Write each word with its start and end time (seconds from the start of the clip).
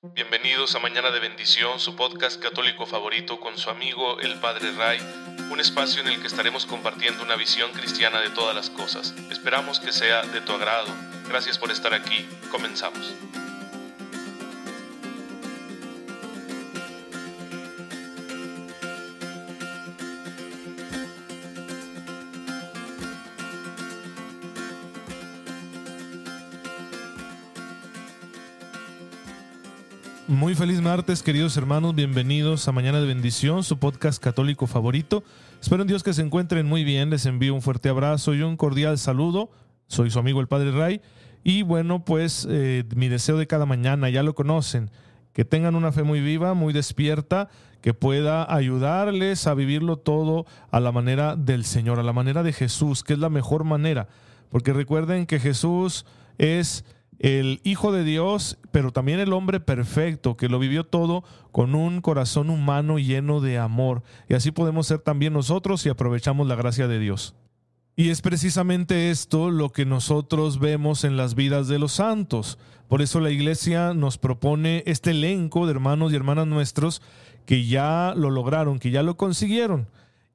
Bienvenidos 0.00 0.76
a 0.76 0.78
Mañana 0.78 1.10
de 1.10 1.18
Bendición, 1.18 1.80
su 1.80 1.96
podcast 1.96 2.40
católico 2.40 2.86
favorito 2.86 3.40
con 3.40 3.58
su 3.58 3.68
amigo 3.68 4.20
el 4.20 4.38
Padre 4.38 4.70
Ray, 4.70 5.00
un 5.50 5.58
espacio 5.58 6.00
en 6.02 6.06
el 6.06 6.20
que 6.20 6.28
estaremos 6.28 6.66
compartiendo 6.66 7.24
una 7.24 7.34
visión 7.34 7.72
cristiana 7.72 8.20
de 8.20 8.30
todas 8.30 8.54
las 8.54 8.70
cosas. 8.70 9.12
Esperamos 9.28 9.80
que 9.80 9.92
sea 9.92 10.22
de 10.22 10.40
tu 10.40 10.52
agrado. 10.52 10.94
Gracias 11.26 11.58
por 11.58 11.72
estar 11.72 11.94
aquí. 11.94 12.28
Comenzamos. 12.52 13.12
Muy 30.48 30.54
feliz 30.54 30.80
martes, 30.80 31.22
queridos 31.22 31.58
hermanos. 31.58 31.94
Bienvenidos 31.94 32.66
a 32.68 32.72
Mañana 32.72 33.02
de 33.02 33.06
Bendición, 33.06 33.62
su 33.62 33.78
podcast 33.78 34.18
católico 34.18 34.66
favorito. 34.66 35.22
Espero 35.60 35.82
en 35.82 35.88
Dios 35.88 36.02
que 36.02 36.14
se 36.14 36.22
encuentren 36.22 36.64
muy 36.64 36.84
bien. 36.84 37.10
Les 37.10 37.26
envío 37.26 37.52
un 37.52 37.60
fuerte 37.60 37.90
abrazo 37.90 38.32
y 38.32 38.40
un 38.40 38.56
cordial 38.56 38.96
saludo. 38.96 39.50
Soy 39.88 40.10
su 40.10 40.18
amigo 40.18 40.40
el 40.40 40.48
Padre 40.48 40.72
Ray. 40.72 41.02
Y 41.44 41.64
bueno, 41.64 42.02
pues 42.02 42.48
eh, 42.50 42.84
mi 42.96 43.08
deseo 43.08 43.36
de 43.36 43.46
cada 43.46 43.66
mañana, 43.66 44.08
ya 44.08 44.22
lo 44.22 44.34
conocen, 44.34 44.90
que 45.34 45.44
tengan 45.44 45.74
una 45.74 45.92
fe 45.92 46.02
muy 46.02 46.22
viva, 46.22 46.54
muy 46.54 46.72
despierta, 46.72 47.50
que 47.82 47.92
pueda 47.92 48.50
ayudarles 48.50 49.46
a 49.46 49.52
vivirlo 49.52 49.98
todo 49.98 50.46
a 50.70 50.80
la 50.80 50.92
manera 50.92 51.36
del 51.36 51.66
Señor, 51.66 51.98
a 51.98 52.02
la 52.02 52.14
manera 52.14 52.42
de 52.42 52.54
Jesús, 52.54 53.04
que 53.04 53.12
es 53.12 53.18
la 53.18 53.28
mejor 53.28 53.64
manera. 53.64 54.08
Porque 54.48 54.72
recuerden 54.72 55.26
que 55.26 55.40
Jesús 55.40 56.06
es 56.38 56.86
el 57.18 57.60
Hijo 57.64 57.92
de 57.92 58.04
Dios, 58.04 58.58
pero 58.70 58.92
también 58.92 59.20
el 59.20 59.32
hombre 59.32 59.60
perfecto, 59.60 60.36
que 60.36 60.48
lo 60.48 60.58
vivió 60.58 60.84
todo 60.84 61.24
con 61.52 61.74
un 61.74 62.00
corazón 62.00 62.50
humano 62.50 62.98
lleno 62.98 63.40
de 63.40 63.58
amor. 63.58 64.02
Y 64.28 64.34
así 64.34 64.50
podemos 64.50 64.86
ser 64.86 65.00
también 65.00 65.32
nosotros 65.32 65.80
si 65.80 65.88
aprovechamos 65.88 66.46
la 66.46 66.54
gracia 66.54 66.86
de 66.88 66.98
Dios. 66.98 67.34
Y 67.96 68.10
es 68.10 68.22
precisamente 68.22 69.10
esto 69.10 69.50
lo 69.50 69.72
que 69.72 69.84
nosotros 69.84 70.60
vemos 70.60 71.02
en 71.02 71.16
las 71.16 71.34
vidas 71.34 71.66
de 71.66 71.80
los 71.80 71.92
santos. 71.92 72.58
Por 72.86 73.02
eso 73.02 73.18
la 73.18 73.30
iglesia 73.30 73.92
nos 73.92 74.18
propone 74.18 74.84
este 74.86 75.10
elenco 75.10 75.66
de 75.66 75.72
hermanos 75.72 76.12
y 76.12 76.16
hermanas 76.16 76.46
nuestros 76.46 77.02
que 77.44 77.66
ya 77.66 78.14
lo 78.16 78.30
lograron, 78.30 78.78
que 78.78 78.92
ya 78.92 79.02
lo 79.02 79.16
consiguieron 79.16 79.88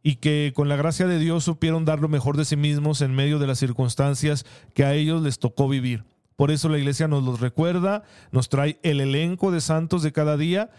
y 0.04 0.18
que 0.18 0.52
con 0.54 0.68
la 0.68 0.76
gracia 0.76 1.08
de 1.08 1.18
Dios 1.18 1.46
supieron 1.46 1.86
dar 1.86 2.02
lo 2.02 2.10
mejor 2.10 2.36
de 2.36 2.44
sí 2.44 2.58
mismos 2.58 3.02
en 3.02 3.16
medio 3.16 3.40
de 3.40 3.48
las 3.48 3.60
circunstancias 3.60 4.46
que 4.74 4.84
a 4.84 4.94
ellos 4.94 5.22
les 5.22 5.40
tocó 5.40 5.70
vivir. 5.70 6.04
Por 6.44 6.52
eso 6.52 6.68
la 6.68 6.78
iglesia 6.78 7.08
nos 7.08 7.24
los 7.24 7.40
recuerda, 7.40 8.04
nos 8.34 8.50
trae 8.50 8.78
el 8.84 9.00
elenco 9.00 9.50
de 9.50 9.62
santos 9.62 10.04
de 10.04 10.12
cada 10.12 10.36
día, 10.36 10.72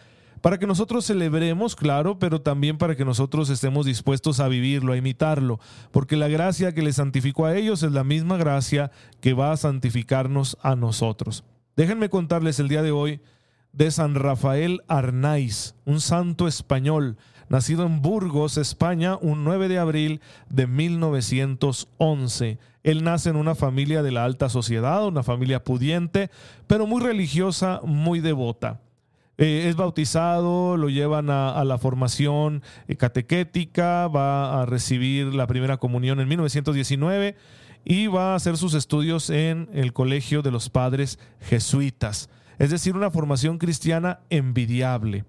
para 0.43 0.59
que 0.59 0.67
nosotros 0.67 1.07
celebremos, 1.07 1.75
claro, 1.75 2.19
pero 2.19 2.43
también 2.43 2.77
para 2.77 2.97
que 2.97 3.07
nosotros 3.07 3.49
estemos 3.49 3.87
dispuestos 3.87 4.41
a 4.41 4.49
vivirlo, 4.49 4.93
a 4.93 4.99
imitarlo, 4.99 5.61
porque 5.91 6.19
la 6.19 6.29
gracia 6.29 6.75
que 6.75 6.83
les 6.83 6.97
santificó 6.97 7.47
a 7.47 7.57
ellos 7.57 7.83
es 7.83 7.93
la 7.93 8.05
misma 8.05 8.37
gracia 8.37 8.91
que 9.23 9.33
va 9.33 9.53
a 9.53 9.57
santificarnos 9.57 10.59
a 10.61 10.77
nosotros. 10.77 11.45
Déjenme 11.77 12.11
contarles 12.11 12.61
el 12.61 12.69
día 12.69 12.83
de 12.83 12.91
hoy 12.91 13.23
de 13.73 13.91
San 13.91 14.17
Rafael 14.17 14.83
Arnaiz, 14.87 15.77
un 15.87 16.03
santo 16.03 16.47
español, 16.47 17.17
nacido 17.49 17.87
en 17.87 18.03
Burgos, 18.03 18.59
España, 18.59 19.17
un 19.21 19.45
9 19.45 19.69
de 19.69 19.79
abril 19.79 20.21
de 20.49 20.67
1911. 20.67 22.59
Él 22.83 23.05
nace 23.05 23.31
en 23.31 23.37
una 23.37 23.55
familia 23.55 24.03
de 24.03 24.13
la 24.13 24.25
alta 24.25 24.49
sociedad, 24.49 25.07
una 25.07 25.23
familia 25.23 25.65
pudiente, 25.65 26.31
pero 26.67 26.87
muy 26.87 27.03
religiosa, 27.03 27.81
muy 27.85 28.21
devota. 28.21 28.81
Eh, 29.37 29.67
es 29.69 29.75
bautizado, 29.75 30.77
lo 30.77 30.89
llevan 30.89 31.29
a, 31.29 31.65
la 31.65 31.79
formación 31.79 32.63
eh, 32.87 32.95
catequética, 32.97 34.07
va 34.07 34.63
a 34.63 34.67
recibir 34.67 35.35
la 35.35 35.49
primera 35.49 35.77
comunión 35.79 36.21
en 36.21 36.29
1919 36.29 37.35
y 37.85 38.07
va 38.07 38.33
a 38.33 38.37
hacer 38.37 38.57
sus 38.57 38.75
estudios 38.75 39.31
en 39.31 39.69
el 39.73 39.93
Colegio 39.93 40.43
de 40.43 40.53
los 40.53 40.71
Padres 40.71 41.19
Jesuitas. 41.41 42.31
Es 42.59 42.71
decir, 42.71 42.95
una 42.95 43.11
formación 43.11 43.59
cristiana 43.59 44.21
envidiable. 44.31 45.25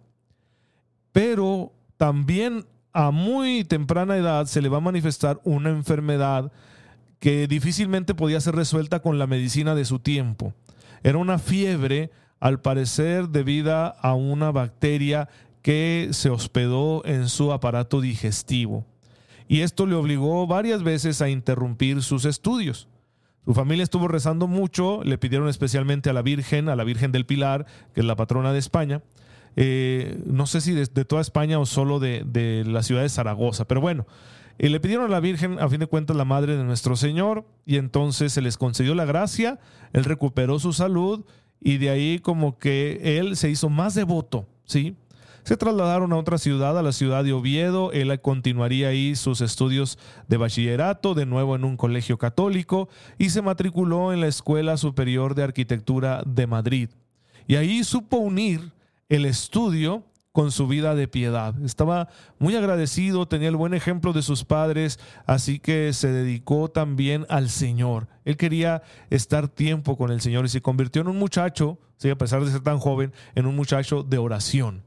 Pero 1.12 1.74
también 1.98 2.66
a 2.94 3.12
muy 3.12 3.64
temprana 3.64 4.18
edad 4.18 4.46
se 4.46 4.62
le 4.62 4.70
va 4.70 4.78
a 4.78 4.82
manifestar 4.82 5.40
una 5.44 5.70
enfermedad 5.70 6.52
que 7.20 7.48
difícilmente 7.48 8.14
podía 8.14 8.40
ser 8.40 8.56
resuelta 8.56 9.02
con 9.02 9.20
la 9.20 9.28
medicina 9.28 9.76
de 9.76 9.86
su 9.86 10.00
tiempo. 10.00 10.54
Era 11.04 11.18
una 11.18 11.40
fiebre, 11.40 12.12
al 12.40 12.62
parecer, 12.62 13.30
debida 13.30 13.88
a 13.88 14.14
una 14.14 14.52
bacteria 14.52 15.30
que 15.62 16.10
se 16.12 16.30
hospedó 16.30 17.04
en 17.06 17.28
su 17.28 17.52
aparato 17.52 18.02
digestivo. 18.02 18.86
Y 19.48 19.62
esto 19.62 19.86
le 19.86 19.96
obligó 19.96 20.48
varias 20.48 20.84
veces 20.84 21.22
a 21.22 21.30
interrumpir 21.30 22.02
sus 22.02 22.26
estudios. 22.26 22.88
Su 23.46 23.54
familia 23.54 23.84
estuvo 23.84 24.08
rezando 24.08 24.48
mucho, 24.48 25.04
le 25.04 25.18
pidieron 25.18 25.48
especialmente 25.50 26.10
a 26.10 26.14
la 26.14 26.24
Virgen, 26.24 26.70
a 26.70 26.76
la 26.76 26.84
Virgen 26.84 27.12
del 27.12 27.26
Pilar, 27.26 27.66
que 27.94 28.02
es 28.02 28.06
la 28.06 28.16
patrona 28.16 28.54
de 28.54 28.60
España, 28.60 29.02
eh, 29.56 30.22
no 30.26 30.48
sé 30.48 30.62
si 30.62 30.74
de, 30.74 30.86
toda 30.86 31.22
España 31.22 31.60
o 31.60 31.66
solo 31.66 32.00
de, 32.00 32.64
la 32.66 32.84
ciudad 32.84 33.02
de 33.02 33.10
Zaragoza, 33.10 33.66
pero 33.66 33.82
bueno, 33.82 34.06
eh, 34.58 34.70
le 34.70 34.80
pidieron 34.80 35.06
a 35.06 35.10
la 35.10 35.20
Virgen, 35.20 35.60
a 35.60 35.70
fin 35.70 35.80
de 35.80 35.88
cuentas, 35.88 36.16
la 36.16 36.26
madre 36.26 36.58
de 36.58 36.64
nuestro 36.64 36.96
Señor, 36.96 37.46
y 37.66 37.78
entonces 37.78 38.34
se 38.34 38.42
les 38.42 38.58
concedió 38.58 38.96
la 38.96 39.06
gracia, 39.06 39.60
él 39.94 40.04
recuperó 40.04 40.60
su 40.60 40.74
salud, 40.74 41.26
y 41.62 41.78
de 41.78 41.90
ahí 41.90 42.20
como 42.20 42.58
que 42.60 43.18
él 43.18 43.36
se 43.38 43.50
hizo 43.50 43.70
más 43.70 43.96
devoto, 43.96 44.48
¿sí? 44.66 44.96
Se 45.46 45.58
trasladaron 45.58 46.12
a 46.12 46.18
otra 46.18 46.40
ciudad, 46.40 46.76
a 46.76 46.82
la 46.82 46.92
ciudad 46.92 47.24
de 47.24 47.32
Oviedo. 47.32 47.92
Él 47.92 48.20
continuaría 48.20 48.88
ahí 48.88 49.16
sus 49.16 49.42
estudios 49.42 50.00
de 50.28 50.38
bachillerato, 50.38 51.14
de 51.14 51.28
nuevo 51.28 51.56
en 51.56 51.64
un 51.64 51.78
colegio 51.78 52.18
católico, 52.18 52.90
y 53.20 53.30
se 53.30 53.44
matriculó 53.44 54.12
en 54.12 54.22
la 54.22 54.28
Escuela 54.28 54.76
Superior 54.76 55.36
de 55.36 55.44
Arquitectura 55.44 56.24
de 56.26 56.48
Madrid. 56.48 56.90
Y 57.48 57.58
ahí 57.58 57.84
supo 57.84 58.18
unir 58.18 58.72
el 59.10 59.26
estudio 59.26 60.04
con 60.36 60.52
su 60.52 60.68
vida 60.68 60.96
de 60.96 61.08
piedad. 61.08 61.56
Estaba 61.64 62.10
muy 62.40 62.58
agradecido, 62.58 63.26
tenía 63.26 63.48
el 63.48 63.56
buen 63.56 63.74
ejemplo 63.74 64.12
de 64.12 64.22
sus 64.22 64.44
padres, 64.44 65.00
así 65.26 65.60
que 65.60 65.94
se 65.94 66.12
dedicó 66.12 66.68
también 66.68 67.26
al 67.30 67.50
Señor. 67.50 68.10
Él 68.26 68.36
quería 68.36 68.84
estar 69.10 69.48
tiempo 69.48 69.96
con 69.98 70.12
el 70.12 70.20
Señor 70.20 70.44
y 70.44 70.50
se 70.50 70.62
convirtió 70.62 71.02
en 71.02 71.08
un 71.08 71.18
muchacho, 71.18 71.80
¿sí? 71.96 72.10
a 72.10 72.18
pesar 72.18 72.44
de 72.44 72.52
ser 72.52 72.60
tan 72.60 72.80
joven, 72.80 73.14
en 73.34 73.46
un 73.46 73.56
muchacho 73.56 74.04
de 74.04 74.18
oración. 74.18 74.84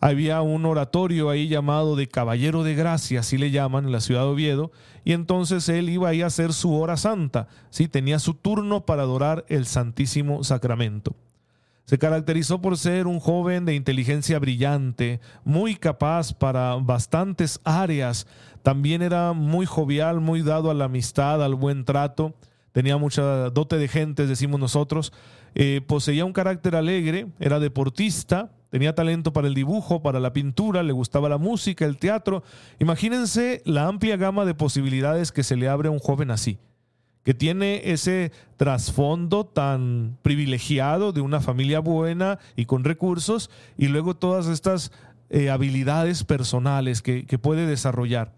Había 0.00 0.42
un 0.42 0.66
oratorio 0.66 1.30
ahí 1.30 1.46
llamado 1.46 1.94
de 1.94 2.08
Caballero 2.08 2.64
de 2.64 2.74
Gracia, 2.74 3.20
así 3.20 3.38
le 3.38 3.52
llaman 3.52 3.84
en 3.84 3.92
la 3.92 4.00
ciudad 4.00 4.22
de 4.22 4.30
Oviedo, 4.30 4.72
y 5.04 5.12
entonces 5.12 5.68
él 5.68 5.88
iba 5.88 6.08
ahí 6.08 6.20
a 6.20 6.26
hacer 6.26 6.52
su 6.52 6.74
hora 6.74 6.96
santa, 6.96 7.46
¿sí? 7.70 7.86
tenía 7.86 8.18
su 8.18 8.34
turno 8.34 8.84
para 8.84 9.02
adorar 9.02 9.44
el 9.48 9.66
Santísimo 9.66 10.42
Sacramento. 10.42 11.14
Se 11.84 11.98
caracterizó 11.98 12.62
por 12.62 12.78
ser 12.78 13.06
un 13.06 13.20
joven 13.20 13.66
de 13.66 13.74
inteligencia 13.74 14.38
brillante, 14.38 15.20
muy 15.44 15.74
capaz 15.74 16.32
para 16.32 16.76
bastantes 16.76 17.60
áreas. 17.62 18.26
También 18.62 19.02
era 19.02 19.34
muy 19.34 19.66
jovial, 19.66 20.20
muy 20.20 20.40
dado 20.40 20.70
a 20.70 20.74
la 20.74 20.86
amistad, 20.86 21.44
al 21.44 21.54
buen 21.54 21.84
trato. 21.84 22.34
Tenía 22.72 22.96
mucha 22.96 23.50
dote 23.50 23.76
de 23.76 23.88
gentes, 23.88 24.30
decimos 24.30 24.58
nosotros. 24.58 25.12
Eh, 25.54 25.82
poseía 25.86 26.24
un 26.24 26.32
carácter 26.32 26.74
alegre, 26.74 27.26
era 27.38 27.60
deportista, 27.60 28.50
tenía 28.70 28.94
talento 28.94 29.34
para 29.34 29.46
el 29.46 29.54
dibujo, 29.54 30.00
para 30.02 30.20
la 30.20 30.32
pintura, 30.32 30.82
le 30.82 30.92
gustaba 30.92 31.28
la 31.28 31.38
música, 31.38 31.84
el 31.84 31.98
teatro. 31.98 32.42
Imagínense 32.78 33.60
la 33.66 33.86
amplia 33.88 34.16
gama 34.16 34.46
de 34.46 34.54
posibilidades 34.54 35.32
que 35.32 35.42
se 35.42 35.54
le 35.54 35.68
abre 35.68 35.88
a 35.88 35.92
un 35.92 35.98
joven 35.98 36.30
así 36.30 36.58
que 37.24 37.34
tiene 37.34 37.90
ese 37.90 38.32
trasfondo 38.56 39.44
tan 39.44 40.18
privilegiado 40.22 41.12
de 41.12 41.22
una 41.22 41.40
familia 41.40 41.80
buena 41.80 42.38
y 42.54 42.66
con 42.66 42.84
recursos, 42.84 43.50
y 43.78 43.88
luego 43.88 44.14
todas 44.14 44.46
estas 44.46 44.92
eh, 45.30 45.50
habilidades 45.50 46.22
personales 46.22 47.02
que, 47.02 47.26
que 47.26 47.38
puede 47.38 47.66
desarrollar. 47.66 48.34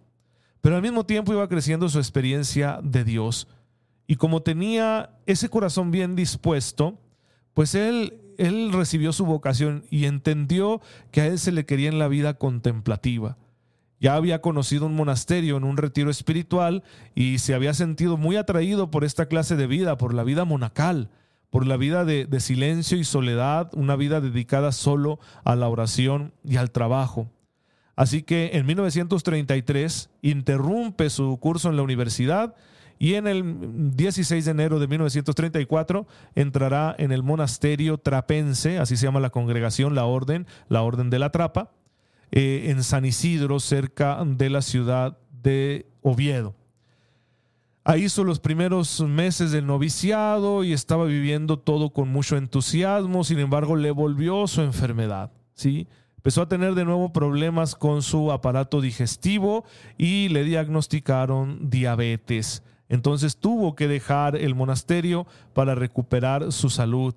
Pero 0.60 0.76
al 0.76 0.82
mismo 0.82 1.04
tiempo 1.04 1.32
iba 1.32 1.48
creciendo 1.48 1.88
su 1.88 1.98
experiencia 1.98 2.80
de 2.82 3.04
Dios. 3.04 3.48
Y 4.06 4.16
como 4.16 4.42
tenía 4.42 5.10
ese 5.26 5.48
corazón 5.48 5.90
bien 5.90 6.14
dispuesto, 6.14 6.98
pues 7.54 7.74
él, 7.74 8.20
él 8.38 8.72
recibió 8.72 9.12
su 9.12 9.26
vocación 9.26 9.84
y 9.90 10.04
entendió 10.04 10.80
que 11.10 11.22
a 11.22 11.26
él 11.26 11.40
se 11.40 11.50
le 11.50 11.66
quería 11.66 11.88
en 11.88 11.98
la 11.98 12.08
vida 12.08 12.34
contemplativa 12.34 13.36
ya 14.00 14.14
había 14.14 14.40
conocido 14.40 14.86
un 14.86 14.94
monasterio 14.94 15.56
en 15.56 15.64
un 15.64 15.76
retiro 15.76 16.10
espiritual 16.10 16.82
y 17.14 17.38
se 17.38 17.54
había 17.54 17.74
sentido 17.74 18.16
muy 18.16 18.36
atraído 18.36 18.90
por 18.90 19.04
esta 19.04 19.26
clase 19.26 19.56
de 19.56 19.66
vida, 19.66 19.96
por 19.96 20.14
la 20.14 20.24
vida 20.24 20.44
monacal, 20.44 21.10
por 21.50 21.66
la 21.66 21.76
vida 21.76 22.04
de, 22.04 22.40
silencio 22.40 22.98
y 22.98 23.04
soledad, 23.04 23.70
una 23.74 23.96
vida 23.96 24.20
dedicada 24.20 24.72
solo 24.72 25.18
a 25.44 25.56
la 25.56 25.68
oración 25.68 26.32
y 26.44 26.56
al 26.56 26.70
trabajo. 26.70 27.30
Así 27.94 28.22
que 28.22 28.50
en 28.52 28.66
1933 28.66 30.10
interrumpe 30.20 31.08
su 31.08 31.38
curso 31.40 31.70
en 31.70 31.76
la 31.76 31.82
universidad 31.82 32.54
y 32.98 33.14
en 33.14 33.26
el 33.26 33.96
16 33.96 34.44
de 34.44 34.50
enero 34.50 34.78
de 34.78 34.88
1934 34.88 36.06
entrará 36.34 36.94
en 36.98 37.12
el 37.12 37.22
monasterio 37.22 37.96
trapense, 37.96 38.78
así 38.78 38.96
se 38.98 39.06
llama 39.06 39.20
la 39.20 39.30
congregación, 39.30 39.94
la 39.94 40.04
orden, 40.04 40.46
la 40.68 40.82
orden 40.82 41.08
de 41.08 41.18
la 41.18 41.30
trapa, 41.30 41.70
eh, 42.32 42.66
en 42.70 42.82
San 42.82 43.04
Isidro, 43.04 43.60
cerca 43.60 44.22
de 44.24 44.50
la 44.50 44.62
ciudad 44.62 45.18
de 45.42 45.86
Oviedo. 46.02 46.54
Ahí 47.84 48.04
hizo 48.04 48.24
los 48.24 48.40
primeros 48.40 49.00
meses 49.02 49.52
del 49.52 49.66
noviciado 49.66 50.64
y 50.64 50.72
estaba 50.72 51.04
viviendo 51.04 51.58
todo 51.58 51.90
con 51.90 52.08
mucho 52.08 52.36
entusiasmo, 52.36 53.22
sin 53.22 53.38
embargo 53.38 53.76
le 53.76 53.92
volvió 53.92 54.48
su 54.48 54.62
enfermedad, 54.62 55.30
¿sí? 55.54 55.86
Empezó 56.16 56.42
a 56.42 56.48
tener 56.48 56.74
de 56.74 56.84
nuevo 56.84 57.12
problemas 57.12 57.76
con 57.76 58.02
su 58.02 58.32
aparato 58.32 58.80
digestivo 58.80 59.64
y 59.96 60.28
le 60.30 60.42
diagnosticaron 60.42 61.70
diabetes. 61.70 62.64
Entonces 62.88 63.36
tuvo 63.36 63.76
que 63.76 63.86
dejar 63.86 64.34
el 64.34 64.56
monasterio 64.56 65.28
para 65.54 65.76
recuperar 65.76 66.50
su 66.50 66.70
salud. 66.70 67.14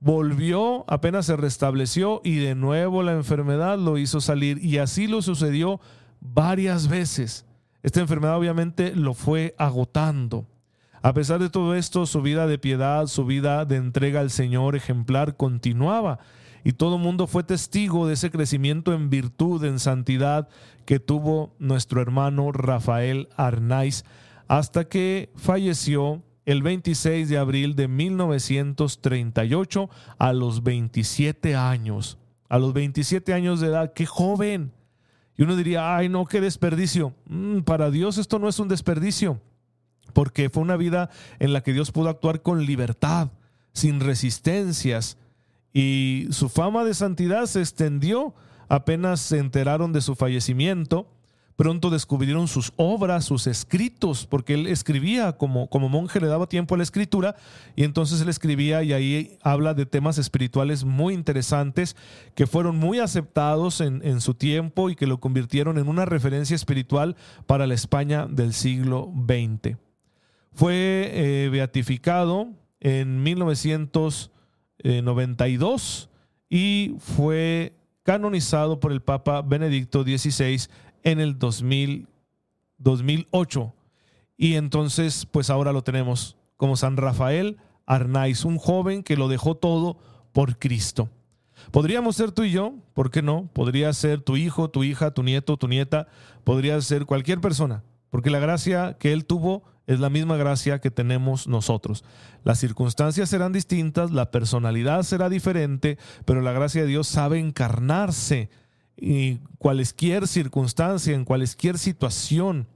Volvió, 0.00 0.84
apenas 0.86 1.26
se 1.26 1.36
restableció 1.36 2.20
y 2.22 2.36
de 2.36 2.54
nuevo 2.54 3.02
la 3.02 3.12
enfermedad 3.12 3.78
lo 3.78 3.98
hizo 3.98 4.20
salir 4.20 4.64
y 4.64 4.78
así 4.78 5.08
lo 5.08 5.22
sucedió 5.22 5.80
varias 6.20 6.88
veces. 6.88 7.46
Esta 7.82 8.00
enfermedad 8.00 8.36
obviamente 8.36 8.94
lo 8.94 9.14
fue 9.14 9.54
agotando. 9.58 10.46
A 11.02 11.14
pesar 11.14 11.40
de 11.40 11.50
todo 11.50 11.74
esto, 11.74 12.06
su 12.06 12.22
vida 12.22 12.46
de 12.46 12.58
piedad, 12.58 13.06
su 13.06 13.24
vida 13.24 13.64
de 13.64 13.76
entrega 13.76 14.20
al 14.20 14.30
Señor 14.30 14.76
ejemplar 14.76 15.36
continuaba 15.36 16.18
y 16.64 16.72
todo 16.72 16.96
el 16.96 17.02
mundo 17.02 17.26
fue 17.26 17.44
testigo 17.44 18.06
de 18.06 18.14
ese 18.14 18.30
crecimiento 18.30 18.92
en 18.92 19.10
virtud, 19.10 19.64
en 19.64 19.78
santidad 19.78 20.48
que 20.84 21.00
tuvo 21.00 21.54
nuestro 21.58 22.00
hermano 22.00 22.52
Rafael 22.52 23.28
Arnaiz 23.36 24.04
hasta 24.48 24.84
que 24.84 25.30
falleció 25.36 26.22
el 26.48 26.62
26 26.62 27.28
de 27.28 27.36
abril 27.36 27.76
de 27.76 27.88
1938 27.88 29.90
a 30.16 30.32
los 30.32 30.62
27 30.62 31.54
años. 31.54 32.16
A 32.48 32.58
los 32.58 32.72
27 32.72 33.34
años 33.34 33.60
de 33.60 33.66
edad, 33.66 33.92
qué 33.92 34.06
joven. 34.06 34.72
Y 35.36 35.42
uno 35.42 35.56
diría, 35.56 35.94
ay 35.94 36.08
no, 36.08 36.24
qué 36.24 36.40
desperdicio. 36.40 37.12
Mm, 37.26 37.58
para 37.60 37.90
Dios 37.90 38.16
esto 38.16 38.38
no 38.38 38.48
es 38.48 38.58
un 38.60 38.68
desperdicio, 38.68 39.42
porque 40.14 40.48
fue 40.48 40.62
una 40.62 40.78
vida 40.78 41.10
en 41.38 41.52
la 41.52 41.62
que 41.62 41.74
Dios 41.74 41.92
pudo 41.92 42.08
actuar 42.08 42.40
con 42.40 42.64
libertad, 42.64 43.28
sin 43.74 44.00
resistencias, 44.00 45.18
y 45.74 46.28
su 46.30 46.48
fama 46.48 46.82
de 46.84 46.94
santidad 46.94 47.44
se 47.44 47.60
extendió. 47.60 48.34
Apenas 48.70 49.20
se 49.20 49.36
enteraron 49.36 49.92
de 49.92 50.00
su 50.00 50.14
fallecimiento, 50.14 51.12
pronto 51.58 51.90
descubrieron 51.90 52.46
sus 52.46 52.72
obras, 52.76 53.24
sus 53.24 53.48
escritos, 53.48 54.26
porque 54.26 54.54
él 54.54 54.68
escribía 54.68 55.32
como, 55.32 55.68
como 55.68 55.88
monje, 55.88 56.20
le 56.20 56.28
daba 56.28 56.48
tiempo 56.48 56.76
a 56.76 56.78
la 56.78 56.84
escritura, 56.84 57.34
y 57.74 57.82
entonces 57.82 58.20
él 58.20 58.28
escribía 58.28 58.84
y 58.84 58.92
ahí 58.92 59.36
habla 59.42 59.74
de 59.74 59.84
temas 59.84 60.18
espirituales 60.18 60.84
muy 60.84 61.14
interesantes 61.14 61.96
que 62.36 62.46
fueron 62.46 62.76
muy 62.76 63.00
aceptados 63.00 63.80
en, 63.80 64.02
en 64.04 64.20
su 64.20 64.34
tiempo 64.34 64.88
y 64.88 64.94
que 64.94 65.08
lo 65.08 65.18
convirtieron 65.18 65.78
en 65.78 65.88
una 65.88 66.04
referencia 66.04 66.54
espiritual 66.54 67.16
para 67.46 67.66
la 67.66 67.74
España 67.74 68.28
del 68.28 68.52
siglo 68.52 69.12
XX. 69.26 69.78
Fue 70.52 71.10
eh, 71.12 71.48
beatificado 71.50 72.50
en 72.78 73.20
1992 73.24 76.08
y 76.48 76.94
fue 77.00 77.74
canonizado 78.04 78.78
por 78.80 78.92
el 78.92 79.02
Papa 79.02 79.42
Benedicto 79.42 80.02
XVI 80.02 80.68
en 81.02 81.20
el 81.20 81.38
2000, 81.38 82.08
2008. 82.78 83.74
Y 84.36 84.54
entonces, 84.54 85.26
pues 85.26 85.50
ahora 85.50 85.72
lo 85.72 85.82
tenemos 85.82 86.36
como 86.56 86.76
San 86.76 86.96
Rafael 86.96 87.56
Arnaiz, 87.86 88.44
un 88.44 88.58
joven 88.58 89.02
que 89.02 89.16
lo 89.16 89.28
dejó 89.28 89.54
todo 89.54 89.98
por 90.32 90.58
Cristo. 90.58 91.08
Podríamos 91.70 92.16
ser 92.16 92.32
tú 92.32 92.44
y 92.44 92.50
yo, 92.50 92.74
¿por 92.94 93.10
qué 93.10 93.22
no? 93.22 93.48
Podría 93.52 93.92
ser 93.92 94.20
tu 94.20 94.36
hijo, 94.36 94.70
tu 94.70 94.84
hija, 94.84 95.10
tu 95.12 95.22
nieto, 95.22 95.56
tu 95.56 95.68
nieta, 95.68 96.06
podría 96.44 96.80
ser 96.80 97.06
cualquier 97.06 97.40
persona, 97.40 97.82
porque 98.10 98.30
la 98.30 98.38
gracia 98.38 98.96
que 98.98 99.12
él 99.12 99.24
tuvo 99.24 99.64
es 99.86 100.00
la 100.00 100.10
misma 100.10 100.36
gracia 100.36 100.80
que 100.80 100.90
tenemos 100.90 101.48
nosotros. 101.48 102.04
Las 102.44 102.58
circunstancias 102.58 103.30
serán 103.30 103.52
distintas, 103.52 104.10
la 104.10 104.30
personalidad 104.30 105.02
será 105.02 105.28
diferente, 105.30 105.98
pero 106.26 106.42
la 106.42 106.52
gracia 106.52 106.82
de 106.82 106.88
Dios 106.88 107.08
sabe 107.08 107.38
encarnarse 107.38 108.50
y 109.00 109.38
cualquier 109.58 110.26
circunstancia, 110.26 111.14
en 111.14 111.24
cualquier 111.24 111.78
situación. 111.78 112.66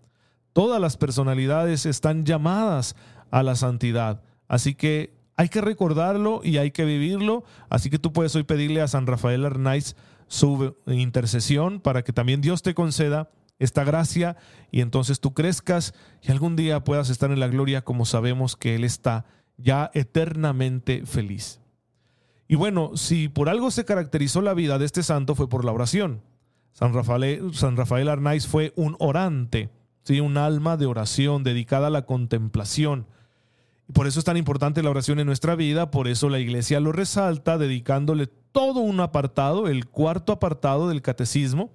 Todas 0.53 0.81
las 0.81 0.97
personalidades 0.97 1.87
están 1.87 2.25
llamadas 2.25 2.95
a 3.31 3.43
la 3.43 3.57
santidad. 3.57 4.23
Así 4.49 4.75
que 4.75 5.15
hay 5.37 5.49
que 5.49 5.61
recordarlo 5.61 6.41
y 6.45 6.59
hay 6.59 6.71
que 6.71 6.85
vivirlo. 6.85 7.45
Así 7.69 7.91
que 7.91 7.99
tú 7.99 8.13
puedes 8.13 8.37
hoy 8.37 8.45
pedirle 8.45 8.81
a 8.81 8.89
San 8.89 9.07
Rafael 9.07 9.45
Arnaiz 9.45 9.97
su 10.29 10.77
intercesión 10.87 11.81
para 11.81 12.03
que 12.03 12.13
también 12.13 12.41
Dios 12.41 12.63
te 12.63 12.75
conceda 12.75 13.31
esta 13.59 13.85
gracia 13.85 14.37
y 14.71 14.81
entonces 14.81 15.21
tú 15.21 15.35
crezcas 15.35 15.95
y 16.23 16.33
algún 16.33 16.57
día 16.57 16.85
puedas 16.85 17.11
estar 17.11 17.31
en 17.31 17.41
la 17.41 17.49
gloria 17.49 17.83
como 17.83 18.07
sabemos 18.07 18.57
que 18.57 18.75
Él 18.75 18.85
está 18.85 19.25
ya 19.57 19.91
eternamente 19.95 21.07
feliz. 21.07 21.62
Y 22.49 22.57
bueno, 22.57 22.93
si 22.97 23.29
por 23.29 23.49
algo 23.49 23.71
se 23.71 23.85
caracterizó 23.85 24.43
la 24.43 24.55
vida 24.55 24.79
de 24.79 24.85
este 24.85 25.03
santo 25.03 25.35
fue 25.35 25.49
por 25.49 25.65
la 25.65 25.73
oración. 25.73 26.23
San 26.73 26.93
Rafael, 26.93 27.55
San 27.55 27.77
Rafael 27.77 28.09
Arnaiz 28.09 28.47
fue 28.47 28.73
un 28.77 28.97
orante, 28.99 29.71
¿sí? 30.05 30.21
un 30.21 30.37
alma 30.37 30.77
de 30.77 30.87
oración 30.87 31.45
dedicada 31.45 31.89
a 31.89 31.91
la 31.91 32.07
contemplación. 32.07 33.07
Por 33.93 34.07
eso 34.07 34.19
es 34.19 34.25
tan 34.25 34.37
importante 34.37 34.83
la 34.83 34.91
oración 34.91 35.21
en 35.21 35.27
nuestra 35.27 35.55
vida, 35.55 35.91
por 35.91 36.09
eso 36.09 36.29
la 36.29 36.39
iglesia 36.39 36.81
lo 36.81 36.93
resalta, 36.93 37.59
dedicándole 37.59 38.27
todo 38.27 38.81
un 38.81 39.01
apartado, 39.01 39.69
el 39.69 39.87
cuarto 39.87 40.33
apartado 40.33 40.89
del 40.89 41.03
catecismo, 41.03 41.71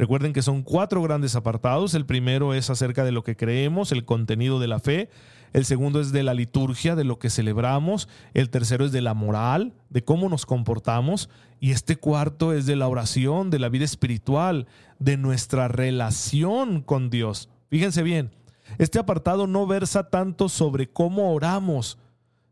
Recuerden 0.00 0.32
que 0.32 0.40
son 0.40 0.62
cuatro 0.62 1.02
grandes 1.02 1.36
apartados. 1.36 1.92
El 1.92 2.06
primero 2.06 2.54
es 2.54 2.70
acerca 2.70 3.04
de 3.04 3.12
lo 3.12 3.22
que 3.22 3.36
creemos, 3.36 3.92
el 3.92 4.06
contenido 4.06 4.58
de 4.58 4.66
la 4.66 4.78
fe. 4.78 5.10
El 5.52 5.64
segundo 5.64 6.00
es 6.00 6.12
de 6.12 6.22
la 6.22 6.34
liturgia, 6.34 6.94
de 6.94 7.04
lo 7.04 7.18
que 7.18 7.30
celebramos. 7.30 8.08
El 8.34 8.50
tercero 8.50 8.84
es 8.84 8.92
de 8.92 9.00
la 9.00 9.14
moral, 9.14 9.74
de 9.88 10.04
cómo 10.04 10.28
nos 10.28 10.46
comportamos. 10.46 11.28
Y 11.58 11.72
este 11.72 11.96
cuarto 11.96 12.52
es 12.52 12.66
de 12.66 12.76
la 12.76 12.88
oración, 12.88 13.50
de 13.50 13.58
la 13.58 13.68
vida 13.68 13.84
espiritual, 13.84 14.66
de 14.98 15.16
nuestra 15.16 15.68
relación 15.68 16.82
con 16.82 17.10
Dios. 17.10 17.48
Fíjense 17.68 18.02
bien, 18.02 18.30
este 18.78 18.98
apartado 18.98 19.46
no 19.46 19.66
versa 19.66 20.08
tanto 20.08 20.48
sobre 20.48 20.88
cómo 20.88 21.32
oramos, 21.32 21.98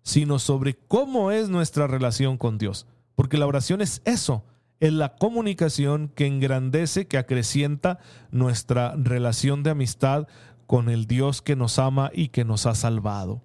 sino 0.02 0.38
sobre 0.38 0.74
cómo 0.74 1.30
es 1.30 1.48
nuestra 1.48 1.86
relación 1.86 2.36
con 2.36 2.58
Dios. 2.58 2.86
Porque 3.14 3.38
la 3.38 3.46
oración 3.46 3.80
es 3.80 4.02
eso, 4.04 4.44
es 4.80 4.92
la 4.92 5.16
comunicación 5.16 6.08
que 6.08 6.26
engrandece, 6.26 7.06
que 7.06 7.18
acrecienta 7.18 7.98
nuestra 8.30 8.94
relación 8.96 9.62
de 9.62 9.70
amistad 9.70 10.28
con 10.68 10.90
el 10.90 11.06
Dios 11.06 11.40
que 11.40 11.56
nos 11.56 11.78
ama 11.78 12.10
y 12.14 12.28
que 12.28 12.44
nos 12.44 12.66
ha 12.66 12.74
salvado. 12.74 13.42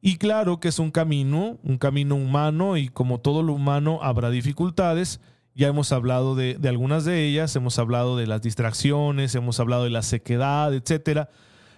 Y 0.00 0.16
claro 0.16 0.60
que 0.60 0.68
es 0.68 0.78
un 0.78 0.92
camino, 0.92 1.58
un 1.64 1.76
camino 1.76 2.14
humano 2.14 2.76
y 2.76 2.88
como 2.88 3.18
todo 3.18 3.42
lo 3.42 3.52
humano 3.52 3.98
habrá 4.00 4.30
dificultades. 4.30 5.20
Ya 5.56 5.66
hemos 5.66 5.90
hablado 5.90 6.36
de, 6.36 6.56
algunas 6.68 7.04
de 7.04 7.26
ellas, 7.26 7.56
hemos 7.56 7.80
hablado 7.80 8.16
de 8.16 8.28
las 8.28 8.42
distracciones, 8.42 9.34
hemos 9.34 9.58
hablado 9.58 9.82
de 9.82 9.90
la 9.90 10.02
sequedad, 10.02 10.72
etc. 10.72 11.28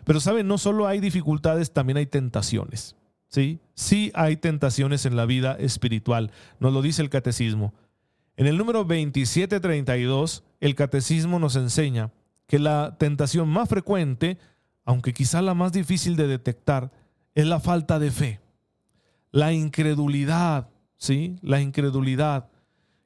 Pero 0.05 0.21
saben, 0.21 0.47
no 0.47 0.59
solo 0.59 0.87
hay 0.87 1.01
dificultades, 1.01 1.73
también 1.73 1.97
hay 1.97 2.07
tentaciones. 2.07 2.95
¿sí? 3.29 3.61
sí 3.75 4.13
hay 4.15 4.37
tentaciones 4.37 5.07
en 5.07 5.17
la 5.17 5.25
vida 5.25 5.57
espiritual, 5.59 6.31
nos 6.61 6.75
lo 6.75 6.83
dice 6.83 7.01
el 7.01 7.09
catecismo. 7.09 7.73
En 8.37 8.47
el 8.47 8.59
número 8.59 8.81
2732, 8.81 10.45
el 10.61 10.75
catecismo 10.75 11.39
nos 11.39 11.57
enseña 11.57 12.11
que 12.47 12.59
la 12.59 12.97
tentación 12.99 13.49
más 13.49 13.69
frecuente, 13.69 14.39
aunque 14.85 15.13
quizá 15.13 15.43
la 15.43 15.55
más 15.55 15.73
difícil 15.73 16.17
de 16.17 16.27
detectar, 16.27 16.93
es 17.35 17.47
la 17.47 17.61
falta 17.61 17.99
de 17.99 18.11
fe, 18.11 18.41
la 19.31 19.53
incredulidad, 19.53 20.69
¿sí? 20.97 21.37
La 21.43 21.61
incredulidad, 21.61 22.49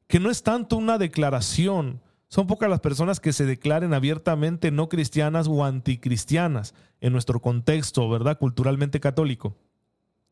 que 0.07 0.21
no 0.21 0.31
es 0.31 0.43
tanto 0.43 0.77
una 0.77 0.99
declaración, 0.99 2.01
son 2.29 2.47
pocas 2.47 2.71
las 2.71 2.81
personas 2.81 3.19
que 3.19 3.33
se 3.33 3.45
declaren 3.45 3.93
abiertamente 3.93 4.71
no 4.71 4.89
cristianas 4.89 5.49
o 5.49 5.65
anticristianas 5.65 6.75
en 7.01 7.13
nuestro 7.13 7.41
contexto, 7.41 8.09
¿verdad? 8.09 8.39
Culturalmente 8.39 9.01
católico, 9.01 9.57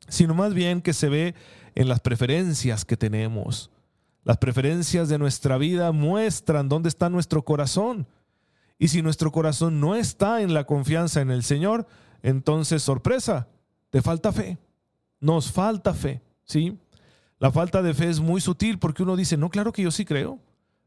sino 0.06 0.34
más 0.34 0.54
bien 0.54 0.80
que 0.80 0.92
se 0.92 1.08
ve 1.08 1.34
en 1.74 1.88
las 1.88 2.00
preferencias 2.00 2.84
que 2.84 2.96
tenemos, 2.96 3.70
las 4.22 4.36
preferencias 4.36 5.08
de 5.08 5.18
nuestra 5.18 5.58
vida 5.58 5.90
muestran 5.90 6.68
dónde 6.68 6.88
está 6.90 7.08
nuestro 7.08 7.44
corazón. 7.44 8.06
Y 8.78 8.88
si 8.88 9.02
nuestro 9.02 9.32
corazón 9.32 9.80
no 9.80 9.94
está 9.94 10.42
en 10.42 10.54
la 10.54 10.64
confianza 10.64 11.20
en 11.20 11.30
el 11.30 11.42
Señor, 11.42 11.86
entonces 12.22 12.82
sorpresa, 12.82 13.48
te 13.90 14.02
falta 14.02 14.32
fe. 14.32 14.58
Nos 15.20 15.50
falta 15.50 15.94
fe, 15.94 16.22
¿sí? 16.44 16.78
La 17.38 17.50
falta 17.50 17.82
de 17.82 17.94
fe 17.94 18.08
es 18.08 18.20
muy 18.20 18.40
sutil 18.40 18.78
porque 18.78 19.02
uno 19.02 19.16
dice, 19.16 19.36
no, 19.36 19.50
claro 19.50 19.72
que 19.72 19.82
yo 19.82 19.90
sí 19.90 20.04
creo. 20.04 20.38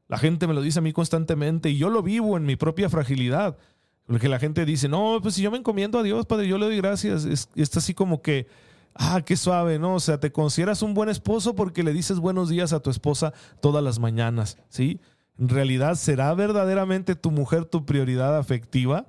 La 0.07 0.17
gente 0.17 0.47
me 0.47 0.53
lo 0.53 0.61
dice 0.61 0.79
a 0.79 0.81
mí 0.81 0.93
constantemente 0.93 1.69
y 1.69 1.77
yo 1.77 1.89
lo 1.89 2.01
vivo 2.03 2.37
en 2.37 2.45
mi 2.45 2.55
propia 2.55 2.89
fragilidad. 2.89 3.57
Porque 4.05 4.27
la 4.27 4.39
gente 4.39 4.65
dice, 4.65 4.89
no, 4.89 5.19
pues 5.21 5.35
si 5.35 5.41
yo 5.41 5.51
me 5.51 5.57
encomiendo 5.57 5.99
a 5.99 6.03
Dios, 6.03 6.25
Padre, 6.25 6.47
yo 6.47 6.57
le 6.57 6.65
doy 6.65 6.77
gracias. 6.77 7.23
Es, 7.23 7.49
está 7.55 7.79
así 7.79 7.93
como 7.93 8.21
que, 8.21 8.47
ah, 8.93 9.21
qué 9.25 9.37
suave, 9.37 9.79
¿no? 9.79 9.95
O 9.95 9.99
sea, 9.99 10.19
te 10.19 10.31
consideras 10.31 10.81
un 10.81 10.93
buen 10.93 11.07
esposo 11.07 11.55
porque 11.55 11.83
le 11.83 11.93
dices 11.93 12.19
buenos 12.19 12.49
días 12.49 12.73
a 12.73 12.81
tu 12.81 12.89
esposa 12.89 13.33
todas 13.61 13.83
las 13.83 13.99
mañanas, 13.99 14.57
¿sí? 14.67 14.99
En 15.41 15.49
realidad, 15.49 15.95
¿será 15.95 16.31
verdaderamente 16.35 17.15
tu 17.15 17.31
mujer 17.31 17.65
tu 17.65 17.83
prioridad 17.83 18.37
afectiva? 18.37 19.07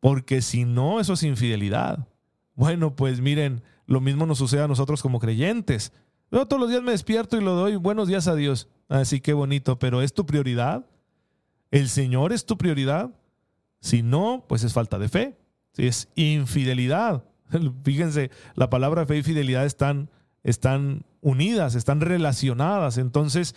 Porque 0.00 0.42
si 0.42 0.64
no, 0.64 0.98
eso 0.98 1.12
es 1.12 1.22
infidelidad. 1.22 2.08
Bueno, 2.56 2.96
pues 2.96 3.20
miren, 3.20 3.62
lo 3.86 4.00
mismo 4.00 4.26
nos 4.26 4.38
sucede 4.38 4.62
a 4.62 4.68
nosotros 4.68 5.00
como 5.00 5.20
creyentes. 5.20 5.92
Yo 6.32 6.44
todos 6.46 6.60
los 6.60 6.70
días 6.70 6.82
me 6.82 6.90
despierto 6.90 7.36
y 7.36 7.40
lo 7.40 7.54
doy 7.54 7.76
buenos 7.76 8.08
días 8.08 8.26
a 8.26 8.34
Dios. 8.34 8.66
Así 8.88 9.20
que 9.20 9.32
bonito, 9.32 9.78
pero 9.78 10.02
¿es 10.02 10.12
tu 10.12 10.26
prioridad? 10.26 10.86
¿El 11.70 11.88
Señor 11.88 12.32
es 12.32 12.46
tu 12.46 12.58
prioridad? 12.58 13.10
Si 13.80 14.02
no, 14.02 14.46
pues 14.48 14.64
es 14.64 14.72
falta 14.72 14.98
de 14.98 15.08
fe. 15.08 15.38
Si 15.72 15.86
es 15.86 16.08
infidelidad. 16.16 17.22
Fíjense, 17.84 18.32
la 18.56 18.70
palabra 18.70 19.06
fe 19.06 19.18
y 19.18 19.22
fidelidad 19.22 19.64
están, 19.64 20.10
están 20.42 21.04
unidas, 21.20 21.76
están 21.76 22.00
relacionadas. 22.00 22.98
Entonces, 22.98 23.54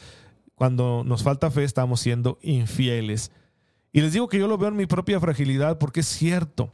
cuando 0.58 1.04
nos 1.06 1.22
falta 1.22 1.52
fe, 1.52 1.64
estamos 1.64 2.00
siendo 2.00 2.40
infieles. 2.42 3.32
Y 3.92 4.02
les 4.02 4.12
digo 4.12 4.28
que 4.28 4.40
yo 4.40 4.48
lo 4.48 4.58
veo 4.58 4.70
en 4.70 4.76
mi 4.76 4.88
propia 4.88 5.20
fragilidad 5.20 5.78
porque 5.78 6.00
es 6.00 6.08
cierto. 6.08 6.74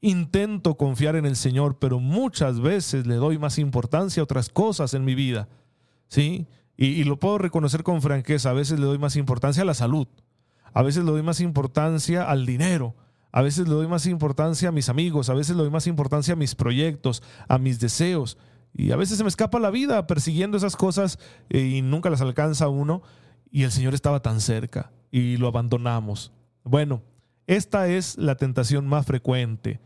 Intento 0.00 0.78
confiar 0.78 1.14
en 1.14 1.26
el 1.26 1.36
Señor, 1.36 1.78
pero 1.78 2.00
muchas 2.00 2.58
veces 2.58 3.06
le 3.06 3.16
doy 3.16 3.36
más 3.36 3.58
importancia 3.58 4.22
a 4.22 4.24
otras 4.24 4.48
cosas 4.48 4.94
en 4.94 5.04
mi 5.04 5.14
vida. 5.14 5.46
¿Sí? 6.06 6.46
Y, 6.74 6.86
y, 6.86 7.04
lo 7.04 7.18
puedo 7.18 7.36
reconocer 7.36 7.82
con 7.82 8.00
franqueza. 8.00 8.48
A 8.48 8.54
veces 8.54 8.80
le 8.80 8.86
doy 8.86 8.96
más 8.96 9.14
importancia 9.14 9.62
a 9.62 9.66
la 9.66 9.74
salud. 9.74 10.08
A 10.72 10.80
veces 10.80 11.04
le 11.04 11.10
doy 11.10 11.22
más 11.22 11.40
importancia 11.40 12.30
al 12.30 12.46
dinero. 12.46 12.94
A 13.30 13.42
veces 13.42 13.68
le 13.68 13.74
doy 13.74 13.88
más 13.88 14.06
importancia 14.06 14.70
a 14.70 14.72
mis 14.72 14.88
amigos. 14.88 15.28
A 15.28 15.34
veces 15.34 15.54
le 15.54 15.64
doy 15.64 15.70
más 15.70 15.86
importancia 15.86 16.32
a 16.32 16.36
mis 16.38 16.54
proyectos, 16.54 17.22
a 17.46 17.58
mis 17.58 17.78
deseos. 17.78 18.38
Y 18.74 18.92
a 18.92 18.96
veces 18.96 19.18
se 19.18 19.24
me 19.24 19.28
escapa 19.28 19.58
la 19.58 19.70
vida 19.70 20.06
persiguiendo 20.06 20.56
esas 20.56 20.76
cosas 20.76 21.18
eh, 21.50 21.60
y 21.60 21.82
nunca 21.82 22.10
las 22.10 22.20
alcanza 22.20 22.68
uno. 22.68 23.02
Y 23.50 23.64
el 23.64 23.72
Señor 23.72 23.94
estaba 23.94 24.20
tan 24.20 24.40
cerca 24.40 24.92
y 25.10 25.36
lo 25.36 25.48
abandonamos. 25.48 26.32
Bueno, 26.64 27.02
esta 27.46 27.88
es 27.88 28.16
la 28.18 28.36
tentación 28.36 28.86
más 28.86 29.06
frecuente. 29.06 29.80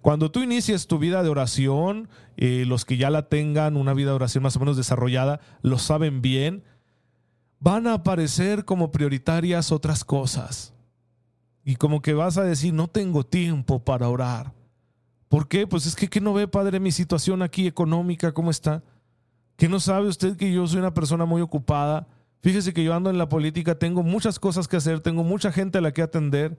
Cuando 0.00 0.30
tú 0.30 0.42
inicias 0.42 0.86
tu 0.86 0.98
vida 0.98 1.22
de 1.22 1.28
oración, 1.28 2.08
eh, 2.36 2.64
los 2.66 2.84
que 2.84 2.96
ya 2.96 3.10
la 3.10 3.28
tengan, 3.28 3.76
una 3.76 3.94
vida 3.94 4.10
de 4.10 4.16
oración 4.16 4.44
más 4.44 4.56
o 4.56 4.60
menos 4.60 4.76
desarrollada, 4.76 5.40
lo 5.62 5.78
saben 5.78 6.22
bien, 6.22 6.62
van 7.58 7.86
a 7.88 7.94
aparecer 7.94 8.64
como 8.64 8.92
prioritarias 8.92 9.72
otras 9.72 10.04
cosas. 10.04 10.74
Y 11.64 11.76
como 11.76 12.00
que 12.00 12.14
vas 12.14 12.38
a 12.38 12.44
decir, 12.44 12.72
no 12.72 12.86
tengo 12.86 13.26
tiempo 13.26 13.84
para 13.84 14.08
orar. 14.08 14.52
¿Por 15.28 15.48
qué? 15.48 15.66
Pues 15.66 15.86
es 15.86 15.94
que, 15.94 16.08
que 16.08 16.20
no 16.20 16.32
ve, 16.32 16.48
Padre, 16.48 16.80
mi 16.80 16.90
situación 16.90 17.42
aquí 17.42 17.66
económica, 17.66 18.32
¿cómo 18.32 18.50
está? 18.50 18.82
¿Que 19.56 19.68
no 19.68 19.80
sabe 19.80 20.08
usted 20.08 20.36
que 20.36 20.52
yo 20.52 20.66
soy 20.66 20.78
una 20.78 20.94
persona 20.94 21.24
muy 21.24 21.42
ocupada? 21.42 22.06
Fíjese 22.40 22.72
que 22.72 22.84
yo 22.84 22.94
ando 22.94 23.10
en 23.10 23.18
la 23.18 23.28
política, 23.28 23.78
tengo 23.78 24.02
muchas 24.02 24.38
cosas 24.38 24.68
que 24.68 24.76
hacer, 24.76 25.00
tengo 25.00 25.24
mucha 25.24 25.52
gente 25.52 25.78
a 25.78 25.80
la 25.80 25.92
que 25.92 26.02
atender. 26.02 26.58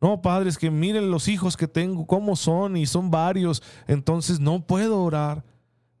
No, 0.00 0.22
padres, 0.22 0.56
que 0.56 0.70
miren 0.70 1.10
los 1.10 1.28
hijos 1.28 1.56
que 1.56 1.68
tengo, 1.68 2.06
cómo 2.06 2.34
son, 2.36 2.76
y 2.76 2.86
son 2.86 3.10
varios, 3.10 3.62
entonces 3.86 4.40
no 4.40 4.66
puedo 4.66 5.02
orar. 5.02 5.44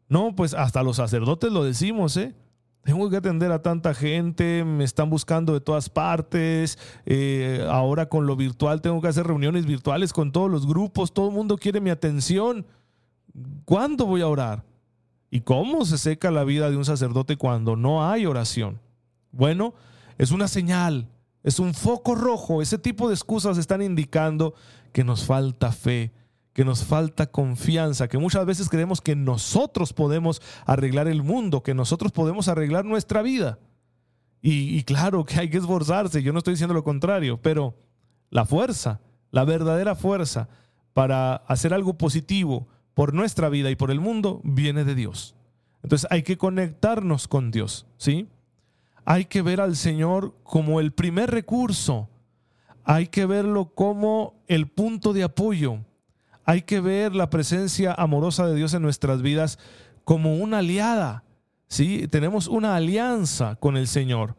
No, 0.08 0.34
pues 0.34 0.54
hasta 0.54 0.82
los 0.82 0.96
sacerdotes 0.96 1.52
lo 1.52 1.62
decimos, 1.62 2.16
¿eh? 2.16 2.34
Tengo 2.82 3.10
que 3.10 3.16
atender 3.16 3.52
a 3.52 3.62
tanta 3.62 3.92
gente, 3.94 4.64
me 4.64 4.84
están 4.84 5.10
buscando 5.10 5.52
de 5.52 5.60
todas 5.60 5.90
partes, 5.90 6.78
eh, 7.04 7.66
ahora 7.68 8.08
con 8.08 8.26
lo 8.26 8.36
virtual 8.36 8.80
tengo 8.80 9.02
que 9.02 9.08
hacer 9.08 9.26
reuniones 9.26 9.66
virtuales 9.66 10.12
con 10.12 10.32
todos 10.32 10.50
los 10.50 10.66
grupos, 10.66 11.12
todo 11.12 11.28
el 11.28 11.34
mundo 11.34 11.58
quiere 11.58 11.80
mi 11.80 11.90
atención. 11.90 12.66
¿Cuándo 13.64 14.06
voy 14.06 14.22
a 14.22 14.28
orar? 14.28 14.64
¿Y 15.30 15.42
cómo 15.42 15.84
se 15.84 15.98
seca 15.98 16.30
la 16.30 16.42
vida 16.44 16.70
de 16.70 16.76
un 16.76 16.84
sacerdote 16.84 17.36
cuando 17.36 17.76
no 17.76 18.08
hay 18.08 18.26
oración? 18.26 18.80
Bueno, 19.30 19.74
es 20.18 20.30
una 20.30 20.48
señal 20.48 21.06
es 21.42 21.58
un 21.58 21.74
foco 21.74 22.14
rojo. 22.14 22.62
Ese 22.62 22.78
tipo 22.78 23.08
de 23.08 23.14
excusas 23.14 23.58
están 23.58 23.82
indicando 23.82 24.54
que 24.92 25.04
nos 25.04 25.24
falta 25.24 25.72
fe, 25.72 26.12
que 26.52 26.64
nos 26.64 26.84
falta 26.84 27.26
confianza, 27.26 28.08
que 28.08 28.18
muchas 28.18 28.44
veces 28.44 28.68
creemos 28.68 29.00
que 29.00 29.16
nosotros 29.16 29.92
podemos 29.92 30.42
arreglar 30.66 31.08
el 31.08 31.22
mundo, 31.22 31.62
que 31.62 31.74
nosotros 31.74 32.12
podemos 32.12 32.48
arreglar 32.48 32.84
nuestra 32.84 33.22
vida. 33.22 33.58
Y, 34.42 34.82
claro 34.84 35.24
que 35.24 35.38
hay 35.38 35.50
que 35.50 35.58
esforzarse, 35.58 36.22
yo 36.22 36.32
no 36.32 36.38
estoy 36.38 36.54
diciendo 36.54 36.72
lo 36.72 36.82
contrario, 36.82 37.38
pero 37.42 37.74
la 38.30 38.46
fuerza, 38.46 39.00
la 39.30 39.44
verdadera 39.44 39.94
fuerza 39.94 40.48
para 40.94 41.36
hacer 41.36 41.74
algo 41.74 41.98
positivo 41.98 42.66
por 42.94 43.12
nuestra 43.12 43.50
vida 43.50 43.70
y 43.70 43.76
por 43.76 43.90
el 43.90 44.00
mundo 44.00 44.40
viene 44.42 44.84
de 44.84 44.94
Dios. 44.94 45.36
Entonces 45.82 46.08
hay 46.10 46.22
que 46.22 46.38
conectarnos 46.38 47.28
con 47.28 47.50
Dios, 47.50 47.86
¿sí? 47.98 48.28
hay 49.04 49.24
que 49.24 49.42
ver 49.42 49.60
al 49.60 49.74
Señor 49.74 50.34
como 50.44 50.78
el 50.78 50.92
primer 50.92 51.30
recurso. 51.30 52.08
Hay 52.84 53.08
que 53.08 53.26
verlo 53.26 53.74
como 53.74 54.34
el 54.46 54.68
punto 54.68 55.12
de 55.12 55.24
apoyo. 55.24 55.78
Hay 56.44 56.62
que 56.62 56.80
ver 56.80 57.14
la 57.14 57.30
presencia 57.30 57.94
amorosa 57.94 58.46
de 58.46 58.54
Dios 58.54 58.74
en 58.74 58.82
nuestras 58.82 59.22
vidas 59.22 59.58
como 60.04 60.36
una 60.36 60.58
aliada. 60.58 61.24
¿sí? 61.68 62.08
Tenemos 62.08 62.48
una 62.48 62.76
alianza 62.76 63.56
con 63.56 63.76
el 63.76 63.86
Señor. 63.86 64.36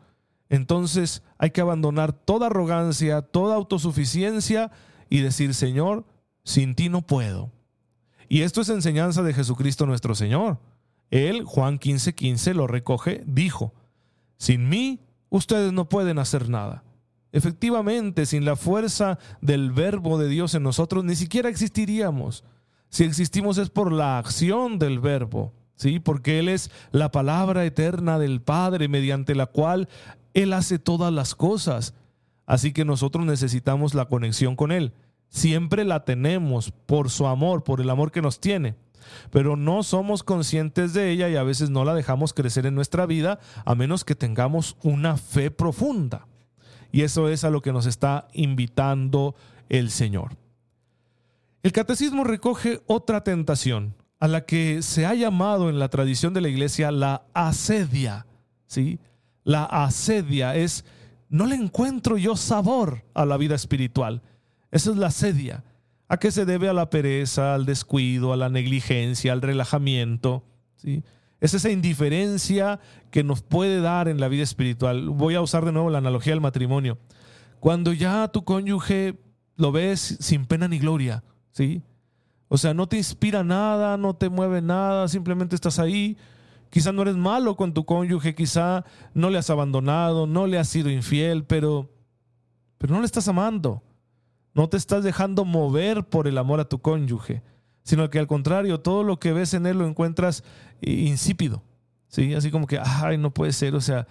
Entonces 0.49 1.23
hay 1.37 1.51
que 1.51 1.61
abandonar 1.61 2.11
toda 2.11 2.47
arrogancia, 2.47 3.21
toda 3.21 3.55
autosuficiencia 3.55 4.71
y 5.09 5.21
decir, 5.21 5.53
Señor, 5.53 6.05
sin 6.43 6.75
ti 6.75 6.89
no 6.89 7.01
puedo. 7.01 7.51
Y 8.27 8.41
esto 8.41 8.61
es 8.61 8.69
enseñanza 8.69 9.23
de 9.23 9.33
Jesucristo 9.33 9.85
nuestro 9.85 10.15
Señor. 10.15 10.59
Él, 11.09 11.43
Juan 11.43 11.79
15:15, 11.79 12.15
15, 12.15 12.53
lo 12.53 12.67
recoge, 12.67 13.23
dijo, 13.25 13.73
sin 14.37 14.69
mí, 14.69 14.99
ustedes 15.29 15.73
no 15.73 15.87
pueden 15.89 16.19
hacer 16.19 16.49
nada. 16.49 16.83
Efectivamente, 17.31 18.25
sin 18.25 18.43
la 18.43 18.55
fuerza 18.55 19.17
del 19.41 19.71
verbo 19.71 20.17
de 20.17 20.27
Dios 20.27 20.53
en 20.53 20.63
nosotros, 20.63 21.03
ni 21.03 21.15
siquiera 21.15 21.49
existiríamos. 21.49 22.43
Si 22.89 23.05
existimos 23.05 23.57
es 23.57 23.69
por 23.69 23.91
la 23.91 24.17
acción 24.17 24.79
del 24.79 24.99
verbo, 24.99 25.53
¿sí? 25.75 25.99
Porque 25.99 26.39
Él 26.39 26.49
es 26.49 26.71
la 26.91 27.11
palabra 27.11 27.63
eterna 27.63 28.19
del 28.19 28.41
Padre 28.41 28.89
mediante 28.89 29.33
la 29.33 29.45
cual 29.45 29.87
Él 30.33 30.51
hace 30.51 30.77
todas 30.77 31.13
las 31.13 31.35
cosas. 31.35 31.93
Así 32.45 32.73
que 32.73 32.83
nosotros 32.83 33.25
necesitamos 33.25 33.93
la 33.93 34.05
conexión 34.05 34.57
con 34.57 34.73
Él. 34.73 34.93
Siempre 35.29 35.85
la 35.85 36.03
tenemos 36.03 36.73
por 36.85 37.09
su 37.09 37.27
amor, 37.27 37.63
por 37.63 37.79
el 37.79 37.89
amor 37.89 38.11
que 38.11 38.21
nos 38.21 38.41
tiene 38.41 38.75
pero 39.31 39.55
no 39.55 39.83
somos 39.83 40.23
conscientes 40.23 40.93
de 40.93 41.11
ella 41.11 41.29
y 41.29 41.35
a 41.35 41.43
veces 41.43 41.69
no 41.69 41.85
la 41.85 41.93
dejamos 41.93 42.33
crecer 42.33 42.65
en 42.65 42.75
nuestra 42.75 43.05
vida 43.05 43.39
a 43.65 43.75
menos 43.75 44.05
que 44.05 44.15
tengamos 44.15 44.77
una 44.83 45.17
fe 45.17 45.51
profunda. 45.51 46.27
Y 46.91 47.01
eso 47.01 47.29
es 47.29 47.43
a 47.43 47.49
lo 47.49 47.61
que 47.61 47.71
nos 47.71 47.85
está 47.85 48.27
invitando 48.33 49.35
el 49.69 49.89
Señor. 49.89 50.37
El 51.63 51.71
catecismo 51.71 52.23
recoge 52.23 52.81
otra 52.87 53.23
tentación 53.23 53.95
a 54.19 54.27
la 54.27 54.45
que 54.45 54.81
se 54.81 55.05
ha 55.05 55.13
llamado 55.13 55.69
en 55.69 55.79
la 55.79 55.89
tradición 55.89 56.33
de 56.33 56.41
la 56.41 56.49
iglesia 56.49 56.91
la 56.91 57.23
asedia. 57.33 58.25
¿sí? 58.67 58.99
La 59.43 59.63
asedia 59.63 60.55
es, 60.55 60.85
no 61.29 61.45
le 61.45 61.55
encuentro 61.55 62.17
yo 62.17 62.35
sabor 62.35 63.03
a 63.13 63.25
la 63.25 63.37
vida 63.37 63.55
espiritual. 63.55 64.21
Esa 64.71 64.91
es 64.91 64.97
la 64.97 65.07
asedia. 65.07 65.63
¿A 66.07 66.17
qué 66.17 66.31
se 66.31 66.45
debe 66.45 66.67
a 66.67 66.73
la 66.73 66.89
pereza, 66.89 67.55
al 67.55 67.65
descuido, 67.65 68.33
a 68.33 68.37
la 68.37 68.49
negligencia, 68.49 69.31
al 69.31 69.41
relajamiento? 69.41 70.43
¿sí? 70.75 71.03
Es 71.41 71.55
esa 71.55 71.71
indiferencia 71.71 72.79
que 73.09 73.23
nos 73.23 73.41
puede 73.41 73.81
dar 73.81 74.07
en 74.07 74.19
la 74.19 74.27
vida 74.27 74.43
espiritual. 74.43 75.09
Voy 75.09 75.35
a 75.35 75.41
usar 75.41 75.65
de 75.65 75.71
nuevo 75.71 75.89
la 75.89 75.97
analogía 75.97 76.33
del 76.33 76.39
matrimonio. 76.39 76.99
Cuando 77.59 77.93
ya 77.93 78.27
tu 78.29 78.43
cónyuge 78.43 79.19
lo 79.57 79.71
ves 79.71 80.17
sin 80.19 80.45
pena 80.45 80.67
ni 80.67 80.79
gloria, 80.79 81.23
¿sí? 81.51 81.81
O 82.47 82.57
sea, 82.57 82.73
no 82.73 82.87
te 82.87 82.97
inspira 82.97 83.43
nada, 83.43 83.97
no 83.97 84.15
te 84.15 84.29
mueve 84.29 84.61
nada, 84.61 85.07
simplemente 85.07 85.55
estás 85.55 85.79
ahí. 85.79 86.17
Quizá 86.69 86.91
no 86.91 87.01
eres 87.01 87.15
malo 87.15 87.55
con 87.55 87.73
tu 87.73 87.85
cónyuge, 87.85 88.35
quizá 88.35 88.85
no 89.13 89.29
le 89.29 89.37
has 89.37 89.49
abandonado, 89.49 90.27
no 90.27 90.47
le 90.47 90.59
has 90.59 90.69
sido 90.69 90.89
infiel, 90.89 91.43
pero, 91.43 91.89
pero 92.77 92.93
no 92.93 92.99
le 92.99 93.05
estás 93.05 93.27
amando. 93.27 93.81
No 94.53 94.69
te 94.69 94.77
estás 94.77 95.03
dejando 95.03 95.43
mover 95.43 96.03
por 96.03 96.27
el 96.27 96.37
amor 96.37 96.59
a 96.59 96.69
tu 96.69 96.79
cónyuge, 96.79 97.41
sino 97.83 98.09
que 98.09 98.19
al 98.19 98.27
contrario, 98.27 98.79
todo 98.79 99.03
lo 99.03 99.19
que 99.19 99.33
ves 99.33 99.53
en 99.53 99.65
él 99.65 99.79
lo 99.79 99.87
encuentras 99.87 100.43
insípido. 100.81 101.63
¿sí? 102.07 102.33
Así 102.33 102.51
como 102.51 102.67
que, 102.67 102.79
ay, 102.79 103.17
no 103.17 103.33
puede 103.33 103.53
ser, 103.53 103.75
o 103.75 103.81
sea, 103.81 104.07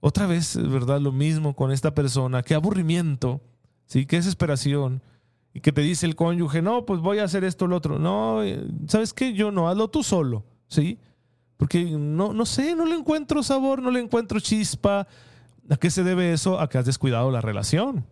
otra 0.00 0.26
vez, 0.26 0.56
¿verdad? 0.56 1.00
Lo 1.00 1.12
mismo 1.12 1.54
con 1.54 1.70
esta 1.70 1.94
persona, 1.94 2.42
qué 2.42 2.54
aburrimiento, 2.54 3.40
¿sí? 3.86 4.06
Qué 4.06 4.16
desesperación. 4.16 5.02
Y 5.52 5.60
que 5.60 5.72
te 5.72 5.80
dice 5.82 6.06
el 6.06 6.16
cónyuge, 6.16 6.62
no, 6.62 6.86
pues 6.86 7.00
voy 7.00 7.18
a 7.18 7.24
hacer 7.24 7.44
esto 7.44 7.64
o 7.64 7.68
lo 7.68 7.76
otro. 7.76 7.98
No, 7.98 8.42
eh, 8.42 8.64
¿sabes 8.86 9.12
qué? 9.12 9.34
Yo 9.34 9.50
no, 9.50 9.68
hazlo 9.68 9.88
tú 9.88 10.02
solo, 10.02 10.44
¿sí? 10.68 10.98
Porque 11.56 11.84
no, 11.84 12.32
no 12.32 12.46
sé, 12.46 12.74
no 12.74 12.86
le 12.86 12.94
encuentro 12.94 13.42
sabor, 13.42 13.82
no 13.82 13.90
le 13.90 14.00
encuentro 14.00 14.40
chispa. 14.40 15.06
¿A 15.68 15.76
qué 15.76 15.90
se 15.90 16.02
debe 16.02 16.32
eso? 16.32 16.58
A 16.58 16.68
que 16.68 16.78
has 16.78 16.86
descuidado 16.86 17.30
la 17.30 17.40
relación. 17.40 18.06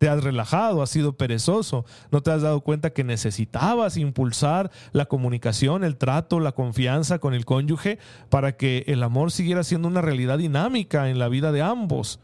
Te 0.00 0.08
has 0.08 0.24
relajado, 0.24 0.82
has 0.82 0.88
sido 0.88 1.18
perezoso, 1.18 1.84
no 2.10 2.22
te 2.22 2.30
has 2.30 2.40
dado 2.40 2.62
cuenta 2.62 2.88
que 2.88 3.04
necesitabas 3.04 3.98
impulsar 3.98 4.70
la 4.92 5.04
comunicación, 5.04 5.84
el 5.84 5.98
trato, 5.98 6.40
la 6.40 6.52
confianza 6.52 7.18
con 7.18 7.34
el 7.34 7.44
cónyuge 7.44 7.98
para 8.30 8.56
que 8.56 8.84
el 8.86 9.02
amor 9.02 9.30
siguiera 9.30 9.62
siendo 9.62 9.88
una 9.88 10.00
realidad 10.00 10.38
dinámica 10.38 11.10
en 11.10 11.18
la 11.18 11.28
vida 11.28 11.52
de 11.52 11.60
ambos. 11.60 12.18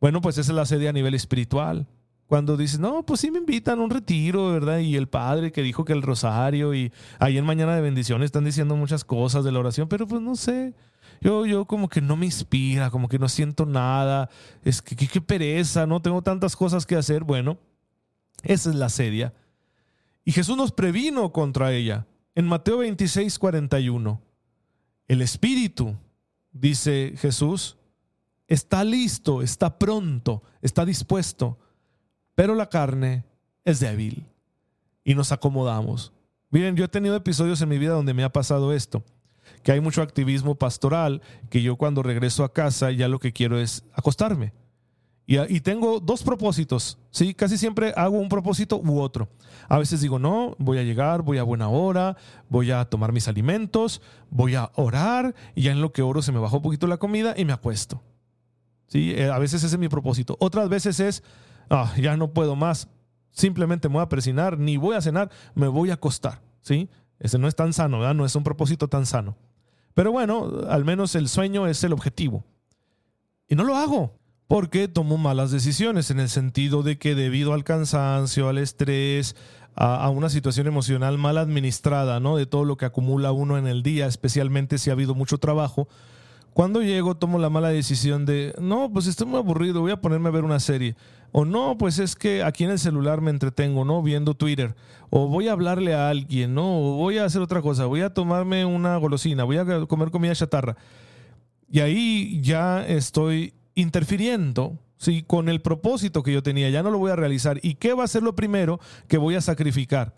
Bueno, 0.00 0.22
pues 0.22 0.38
esa 0.38 0.52
es 0.52 0.56
la 0.56 0.64
sede 0.64 0.88
a 0.88 0.94
nivel 0.94 1.12
espiritual. 1.12 1.86
Cuando 2.26 2.56
dices, 2.56 2.80
no, 2.80 3.04
pues 3.04 3.20
sí 3.20 3.30
me 3.30 3.38
invitan 3.38 3.80
a 3.80 3.82
un 3.82 3.90
retiro, 3.90 4.50
¿verdad? 4.50 4.78
Y 4.78 4.96
el 4.96 5.08
padre 5.08 5.52
que 5.52 5.60
dijo 5.60 5.84
que 5.84 5.92
el 5.92 6.00
rosario 6.00 6.72
y 6.72 6.90
ahí 7.18 7.36
en 7.36 7.44
Mañana 7.44 7.74
de 7.74 7.82
Bendiciones 7.82 8.26
están 8.26 8.46
diciendo 8.46 8.76
muchas 8.76 9.04
cosas 9.04 9.44
de 9.44 9.52
la 9.52 9.58
oración, 9.58 9.88
pero 9.88 10.06
pues 10.06 10.22
no 10.22 10.36
sé, 10.36 10.72
yo, 11.20 11.46
yo 11.46 11.64
como 11.64 11.88
que 11.88 12.00
no 12.00 12.16
me 12.16 12.26
inspira, 12.26 12.90
como 12.90 13.08
que 13.08 13.18
no 13.18 13.28
siento 13.28 13.66
nada, 13.66 14.30
es 14.64 14.82
que 14.82 14.94
qué 14.94 15.20
pereza, 15.20 15.86
no 15.86 16.00
tengo 16.00 16.22
tantas 16.22 16.54
cosas 16.56 16.86
que 16.86 16.96
hacer. 16.96 17.24
Bueno, 17.24 17.58
esa 18.42 18.70
es 18.70 18.76
la 18.76 18.88
sedia. 18.88 19.34
Y 20.24 20.32
Jesús 20.32 20.56
nos 20.56 20.72
previno 20.72 21.32
contra 21.32 21.72
ella. 21.72 22.06
En 22.34 22.46
Mateo 22.46 22.78
26, 22.78 23.38
41, 23.38 24.20
el 25.08 25.22
Espíritu, 25.22 25.96
dice 26.52 27.14
Jesús, 27.16 27.76
está 28.46 28.84
listo, 28.84 29.42
está 29.42 29.78
pronto, 29.78 30.42
está 30.62 30.84
dispuesto, 30.84 31.58
pero 32.34 32.54
la 32.54 32.68
carne 32.68 33.24
es 33.64 33.80
débil. 33.80 34.26
Y 35.02 35.14
nos 35.14 35.32
acomodamos. 35.32 36.12
Miren, 36.50 36.76
yo 36.76 36.84
he 36.84 36.88
tenido 36.88 37.16
episodios 37.16 37.60
en 37.62 37.68
mi 37.70 37.78
vida 37.78 37.92
donde 37.92 38.14
me 38.14 38.24
ha 38.24 38.32
pasado 38.32 38.72
esto 38.72 39.02
que 39.62 39.72
hay 39.72 39.80
mucho 39.80 40.02
activismo 40.02 40.54
pastoral, 40.54 41.22
que 41.50 41.62
yo 41.62 41.76
cuando 41.76 42.02
regreso 42.02 42.44
a 42.44 42.52
casa 42.52 42.90
ya 42.90 43.08
lo 43.08 43.18
que 43.18 43.32
quiero 43.32 43.58
es 43.58 43.84
acostarme. 43.92 44.52
Y, 45.30 45.60
tengo 45.60 46.00
dos 46.00 46.22
propósitos, 46.22 46.96
¿sí? 47.10 47.34
Casi 47.34 47.58
siempre 47.58 47.92
hago 47.98 48.18
un 48.18 48.30
propósito 48.30 48.80
u 48.82 48.98
otro. 48.98 49.28
A 49.68 49.76
veces 49.76 50.00
digo, 50.00 50.18
no, 50.18 50.56
voy 50.58 50.78
a 50.78 50.84
llegar, 50.84 51.20
voy 51.20 51.36
a 51.36 51.42
buena 51.42 51.68
hora, 51.68 52.16
voy 52.48 52.70
a 52.70 52.86
tomar 52.86 53.12
mis 53.12 53.28
alimentos, 53.28 54.00
voy 54.30 54.54
a 54.54 54.70
orar, 54.74 55.34
y 55.54 55.64
ya 55.64 55.72
en 55.72 55.82
lo 55.82 55.92
que 55.92 56.00
oro 56.00 56.22
se 56.22 56.32
me 56.32 56.38
bajó 56.38 56.56
un 56.56 56.62
poquito 56.62 56.86
la 56.86 56.96
comida 56.96 57.34
y 57.36 57.44
me 57.44 57.52
acuesto. 57.52 58.02
¿Sí? 58.86 59.12
Eh, 59.14 59.28
a 59.28 59.38
veces 59.38 59.62
ese 59.62 59.76
es 59.76 59.78
mi 59.78 59.90
propósito. 59.90 60.34
Otras 60.40 60.70
veces 60.70 60.98
es, 60.98 61.22
ah, 61.68 61.92
ya 62.00 62.16
no 62.16 62.32
puedo 62.32 62.56
más, 62.56 62.88
simplemente 63.30 63.90
me 63.90 63.96
voy 63.96 64.04
a 64.04 64.08
presinar, 64.08 64.58
ni 64.58 64.78
voy 64.78 64.96
a 64.96 65.02
cenar, 65.02 65.30
me 65.54 65.68
voy 65.68 65.90
a 65.90 65.94
acostar. 65.94 66.40
¿Sí? 66.62 66.88
Ese 67.20 67.38
no 67.38 67.48
es 67.48 67.56
tan 67.56 67.72
sano. 67.72 68.12
No 68.14 68.24
es 68.24 68.34
un 68.34 68.44
propósito 68.44 68.88
tan 68.88 69.06
sano. 69.06 69.36
Pero 69.94 70.12
bueno, 70.12 70.62
al 70.68 70.84
menos 70.84 71.14
el 71.14 71.28
sueño 71.28 71.66
es 71.66 71.82
el 71.84 71.92
objetivo. 71.92 72.44
Y 73.48 73.56
no 73.56 73.64
lo 73.64 73.76
hago 73.76 74.18
porque 74.48 74.88
tomo 74.88 75.18
malas 75.18 75.50
decisiones 75.50 76.10
en 76.10 76.20
el 76.20 76.30
sentido 76.30 76.82
de 76.82 76.98
que 76.98 77.14
debido 77.14 77.52
al 77.52 77.64
cansancio, 77.64 78.48
al 78.48 78.58
estrés, 78.58 79.36
a, 79.76 80.08
una 80.08 80.30
situación 80.30 80.66
emocional 80.66 81.18
mal 81.18 81.38
administrada, 81.38 82.18
¿no? 82.18 82.36
De 82.36 82.46
todo 82.46 82.64
lo 82.64 82.76
que 82.76 82.86
acumula 82.86 83.30
uno 83.30 83.58
en 83.58 83.66
el 83.66 83.82
día, 83.82 84.06
especialmente 84.06 84.78
si 84.78 84.90
ha 84.90 84.94
habido 84.94 85.14
mucho 85.14 85.38
trabajo, 85.38 85.86
cuando 86.54 86.82
llego 86.82 87.16
tomo 87.16 87.38
la 87.38 87.50
mala 87.50 87.68
decisión 87.68 88.24
de, 88.26 88.54
no, 88.58 88.90
pues 88.90 89.06
estoy 89.06 89.26
muy 89.26 89.38
aburrido, 89.38 89.82
voy 89.82 89.92
a 89.92 90.00
ponerme 90.00 90.28
a 90.28 90.32
ver 90.32 90.44
una 90.44 90.58
serie. 90.58 90.96
O 91.32 91.44
no, 91.44 91.76
pues 91.76 91.98
es 91.98 92.16
que 92.16 92.42
aquí 92.42 92.64
en 92.64 92.70
el 92.70 92.78
celular 92.78 93.20
me 93.20 93.30
entretengo, 93.30 93.84
¿no? 93.84 94.02
Viendo 94.02 94.34
Twitter. 94.34 94.74
O 95.10 95.28
voy 95.28 95.48
a 95.48 95.52
hablarle 95.52 95.94
a 95.94 96.08
alguien, 96.08 96.54
¿no? 96.54 96.78
O 96.78 96.96
voy 96.96 97.18
a 97.18 97.24
hacer 97.24 97.42
otra 97.42 97.62
cosa, 97.62 97.86
voy 97.86 98.00
a 98.00 98.12
tomarme 98.12 98.64
una 98.64 98.96
golosina, 98.96 99.44
voy 99.44 99.58
a 99.58 99.86
comer 99.86 100.10
comida 100.10 100.34
chatarra. 100.34 100.76
Y 101.70 101.80
ahí 101.80 102.40
ya 102.42 102.86
estoy 102.86 103.54
interfiriendo, 103.74 104.78
¿sí? 104.96 105.22
Con 105.22 105.48
el 105.48 105.60
propósito 105.60 106.22
que 106.22 106.32
yo 106.32 106.42
tenía, 106.42 106.70
ya 106.70 106.82
no 106.82 106.90
lo 106.90 106.98
voy 106.98 107.10
a 107.10 107.16
realizar. 107.16 107.60
¿Y 107.62 107.74
qué 107.74 107.92
va 107.92 108.04
a 108.04 108.08
ser 108.08 108.22
lo 108.22 108.34
primero 108.34 108.80
que 109.06 109.18
voy 109.18 109.34
a 109.34 109.40
sacrificar? 109.40 110.14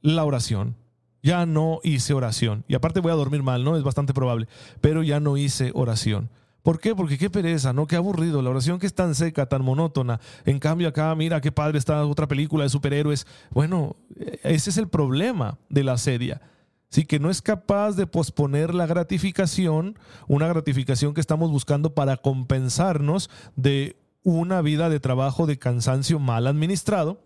La 0.00 0.24
oración. 0.24 0.76
Ya 1.22 1.44
no 1.44 1.80
hice 1.82 2.14
oración. 2.14 2.64
Y 2.68 2.74
aparte 2.74 3.00
voy 3.00 3.10
a 3.10 3.16
dormir 3.16 3.42
mal, 3.42 3.64
¿no? 3.64 3.76
Es 3.76 3.82
bastante 3.82 4.14
probable. 4.14 4.46
Pero 4.80 5.02
ya 5.02 5.18
no 5.18 5.36
hice 5.36 5.72
oración. 5.74 6.30
¿Por 6.66 6.80
qué? 6.80 6.96
Porque 6.96 7.16
qué 7.16 7.30
pereza, 7.30 7.72
¿no? 7.72 7.86
Qué 7.86 7.94
aburrido. 7.94 8.42
La 8.42 8.50
oración 8.50 8.80
que 8.80 8.88
es 8.88 8.92
tan 8.92 9.14
seca, 9.14 9.46
tan 9.46 9.62
monótona. 9.62 10.18
En 10.44 10.58
cambio, 10.58 10.88
acá, 10.88 11.14
mira 11.14 11.40
qué 11.40 11.52
padre 11.52 11.78
está 11.78 12.04
otra 12.04 12.26
película 12.26 12.64
de 12.64 12.70
superhéroes. 12.70 13.24
Bueno, 13.52 13.94
ese 14.42 14.70
es 14.70 14.76
el 14.76 14.88
problema 14.88 15.58
de 15.68 15.84
la 15.84 15.96
sedia. 15.96 16.42
Sí, 16.88 17.04
que 17.04 17.20
no 17.20 17.30
es 17.30 17.40
capaz 17.40 17.92
de 17.92 18.08
posponer 18.08 18.74
la 18.74 18.86
gratificación, 18.86 19.96
una 20.26 20.48
gratificación 20.48 21.14
que 21.14 21.20
estamos 21.20 21.52
buscando 21.52 21.94
para 21.94 22.16
compensarnos 22.16 23.30
de 23.54 23.94
una 24.24 24.60
vida 24.60 24.88
de 24.88 24.98
trabajo 24.98 25.46
de 25.46 25.60
cansancio 25.60 26.18
mal 26.18 26.48
administrado. 26.48 27.22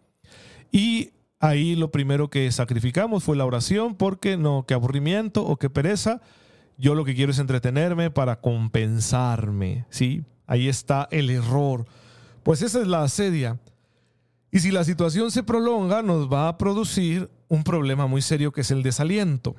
Y 0.70 1.12
ahí 1.38 1.76
lo 1.76 1.90
primero 1.90 2.28
que 2.28 2.52
sacrificamos 2.52 3.24
fue 3.24 3.38
la 3.38 3.46
oración, 3.46 3.94
porque 3.94 4.36
no, 4.36 4.66
qué 4.68 4.74
aburrimiento 4.74 5.46
o 5.46 5.56
qué 5.56 5.70
pereza 5.70 6.20
yo 6.80 6.94
lo 6.94 7.04
que 7.04 7.14
quiero 7.14 7.30
es 7.30 7.38
entretenerme 7.38 8.10
para 8.10 8.40
compensarme, 8.40 9.84
¿sí? 9.90 10.24
Ahí 10.46 10.68
está 10.68 11.06
el 11.10 11.30
error. 11.30 11.84
Pues 12.42 12.62
esa 12.62 12.80
es 12.80 12.88
la 12.88 13.02
asedia. 13.02 13.60
Y 14.50 14.60
si 14.60 14.70
la 14.70 14.82
situación 14.82 15.30
se 15.30 15.42
prolonga, 15.42 16.02
nos 16.02 16.32
va 16.32 16.48
a 16.48 16.58
producir 16.58 17.30
un 17.48 17.62
problema 17.62 18.06
muy 18.06 18.22
serio 18.22 18.50
que 18.50 18.62
es 18.62 18.70
el 18.70 18.82
desaliento. 18.82 19.54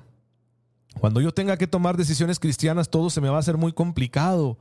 Cuando 1.00 1.22
yo 1.22 1.32
tenga 1.32 1.58
que 1.58 1.68
tomar 1.68 1.96
decisiones 1.96 2.40
cristianas, 2.40 2.90
todo 2.90 3.10
se 3.10 3.22
me 3.22 3.30
va 3.30 3.38
a 3.38 3.40
hacer 3.40 3.56
muy 3.56 3.72
complicado. 3.72 4.58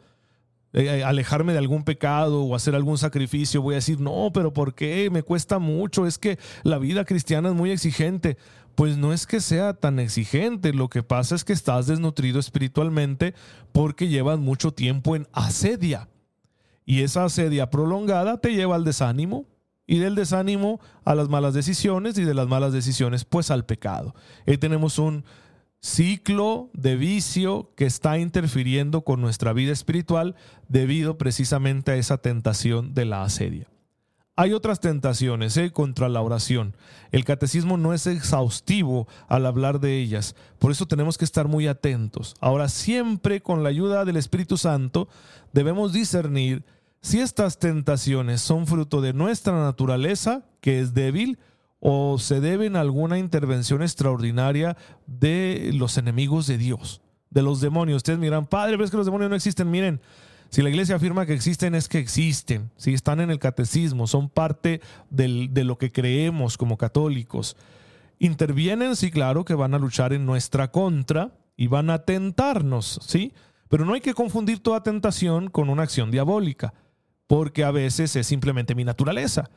Eh, 0.72 0.84
eh, 0.84 1.04
alejarme 1.04 1.52
de 1.52 1.58
algún 1.58 1.82
pecado 1.82 2.44
o 2.44 2.54
hacer 2.54 2.76
algún 2.76 2.96
sacrificio, 2.96 3.60
voy 3.60 3.74
a 3.74 3.78
decir, 3.78 3.98
no, 3.98 4.30
pero 4.32 4.52
¿por 4.52 4.74
qué? 4.74 5.10
Me 5.10 5.24
cuesta 5.24 5.58
mucho, 5.58 6.06
es 6.06 6.16
que 6.16 6.38
la 6.62 6.78
vida 6.78 7.04
cristiana 7.04 7.48
es 7.48 7.56
muy 7.56 7.72
exigente. 7.72 8.36
Pues 8.74 8.96
no 8.96 9.12
es 9.12 9.26
que 9.26 9.40
sea 9.40 9.74
tan 9.74 9.98
exigente, 9.98 10.72
lo 10.72 10.88
que 10.88 11.02
pasa 11.02 11.34
es 11.34 11.44
que 11.44 11.52
estás 11.52 11.86
desnutrido 11.86 12.38
espiritualmente 12.40 13.34
porque 13.72 14.08
llevas 14.08 14.38
mucho 14.38 14.72
tiempo 14.72 15.16
en 15.16 15.26
asedia. 15.32 16.08
Y 16.84 17.02
esa 17.02 17.24
asedia 17.24 17.70
prolongada 17.70 18.40
te 18.40 18.54
lleva 18.54 18.76
al 18.76 18.84
desánimo, 18.84 19.46
y 19.90 19.98
del 19.98 20.14
desánimo 20.14 20.78
a 21.04 21.16
las 21.16 21.28
malas 21.28 21.52
decisiones 21.52 22.16
y 22.16 22.22
de 22.22 22.32
las 22.32 22.46
malas 22.46 22.72
decisiones 22.72 23.24
pues 23.24 23.50
al 23.50 23.66
pecado. 23.66 24.14
Ahí 24.46 24.56
tenemos 24.56 25.00
un 25.00 25.24
ciclo 25.80 26.70
de 26.74 26.94
vicio 26.94 27.72
que 27.74 27.86
está 27.86 28.16
interfiriendo 28.16 29.00
con 29.00 29.20
nuestra 29.20 29.52
vida 29.52 29.72
espiritual 29.72 30.36
debido 30.68 31.18
precisamente 31.18 31.90
a 31.90 31.96
esa 31.96 32.18
tentación 32.18 32.94
de 32.94 33.04
la 33.04 33.24
asedia. 33.24 33.66
Hay 34.36 34.52
otras 34.52 34.80
tentaciones 34.80 35.56
¿eh? 35.56 35.70
contra 35.70 36.08
la 36.08 36.22
oración. 36.22 36.74
El 37.12 37.24
catecismo 37.24 37.76
no 37.76 37.92
es 37.92 38.06
exhaustivo 38.06 39.06
al 39.28 39.44
hablar 39.44 39.80
de 39.80 39.98
ellas, 39.98 40.34
por 40.58 40.70
eso 40.70 40.86
tenemos 40.86 41.18
que 41.18 41.24
estar 41.24 41.48
muy 41.48 41.66
atentos. 41.66 42.34
Ahora, 42.40 42.68
siempre 42.68 43.42
con 43.42 43.62
la 43.62 43.68
ayuda 43.68 44.04
del 44.04 44.16
Espíritu 44.16 44.56
Santo 44.56 45.08
debemos 45.52 45.92
discernir 45.92 46.64
si 47.02 47.20
estas 47.20 47.58
tentaciones 47.58 48.40
son 48.40 48.66
fruto 48.66 49.00
de 49.00 49.12
nuestra 49.12 49.52
naturaleza, 49.52 50.44
que 50.60 50.80
es 50.80 50.94
débil, 50.94 51.38
o 51.80 52.18
se 52.18 52.40
deben 52.40 52.76
a 52.76 52.80
alguna 52.80 53.18
intervención 53.18 53.82
extraordinaria 53.82 54.76
de 55.06 55.70
los 55.74 55.96
enemigos 55.96 56.46
de 56.46 56.58
Dios, 56.58 57.00
de 57.30 57.42
los 57.42 57.60
demonios. 57.60 57.96
Ustedes 57.98 58.18
miran, 58.18 58.46
Padre, 58.46 58.76
¿ves 58.76 58.90
que 58.90 58.98
los 58.98 59.06
demonios 59.06 59.30
no 59.30 59.36
existen? 59.36 59.70
Miren, 59.70 60.00
si 60.50 60.62
la 60.62 60.68
iglesia 60.68 60.96
afirma 60.96 61.26
que 61.26 61.32
existen, 61.32 61.76
es 61.76 61.88
que 61.88 61.98
existen. 61.98 62.72
Si 62.76 62.92
están 62.92 63.20
en 63.20 63.30
el 63.30 63.38
catecismo, 63.38 64.08
son 64.08 64.28
parte 64.28 64.80
de 65.08 65.64
lo 65.64 65.78
que 65.78 65.92
creemos 65.92 66.58
como 66.58 66.76
católicos. 66.76 67.56
Intervienen, 68.18 68.96
sí, 68.96 69.12
claro, 69.12 69.44
que 69.44 69.54
van 69.54 69.74
a 69.74 69.78
luchar 69.78 70.12
en 70.12 70.26
nuestra 70.26 70.72
contra 70.72 71.32
y 71.56 71.68
van 71.68 71.88
a 71.88 72.00
tentarnos, 72.00 72.98
¿sí? 73.06 73.32
Pero 73.68 73.84
no 73.84 73.94
hay 73.94 74.00
que 74.00 74.12
confundir 74.12 74.60
toda 74.60 74.82
tentación 74.82 75.48
con 75.48 75.70
una 75.70 75.84
acción 75.84 76.10
diabólica, 76.10 76.74
porque 77.28 77.62
a 77.62 77.70
veces 77.70 78.16
es 78.16 78.26
simplemente 78.26 78.74
mi 78.74 78.82
naturaleza. 78.82 79.50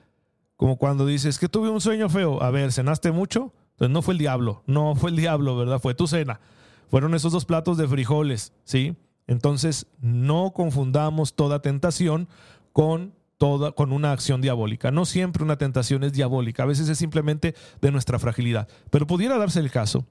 Como 0.55 0.77
cuando 0.77 1.07
dices 1.07 1.39
que 1.39 1.49
tuve 1.49 1.69
un 1.69 1.81
sueño 1.81 2.07
feo. 2.07 2.41
A 2.43 2.51
ver, 2.51 2.71
¿cenaste 2.71 3.11
mucho? 3.11 3.51
Entonces 3.71 3.91
no 3.91 4.03
fue 4.03 4.13
el 4.13 4.19
diablo, 4.19 4.61
no 4.67 4.95
fue 4.95 5.09
el 5.09 5.15
diablo, 5.15 5.57
¿verdad? 5.57 5.79
Fue 5.79 5.95
tu 5.95 6.05
cena. 6.05 6.39
Fueron 6.89 7.15
esos 7.15 7.31
dos 7.31 7.45
platos 7.45 7.77
de 7.77 7.87
frijoles, 7.87 8.53
¿sí? 8.63 8.95
Entonces, 9.27 9.87
no 9.99 10.51
confundamos 10.53 11.35
toda 11.35 11.61
tentación 11.61 12.27
con 12.71 13.13
toda 13.37 13.71
con 13.71 13.91
una 13.91 14.11
acción 14.11 14.41
diabólica. 14.41 14.91
No 14.91 15.05
siempre 15.05 15.43
una 15.43 15.57
tentación 15.57 16.03
es 16.03 16.13
diabólica, 16.13 16.63
a 16.63 16.67
veces 16.67 16.87
es 16.89 16.97
simplemente 16.97 17.55
de 17.81 17.91
nuestra 17.91 18.19
fragilidad. 18.19 18.67
Pero 18.89 19.07
pudiera 19.07 19.37
darse 19.37 19.59
el 19.59 19.71
caso 19.71 20.05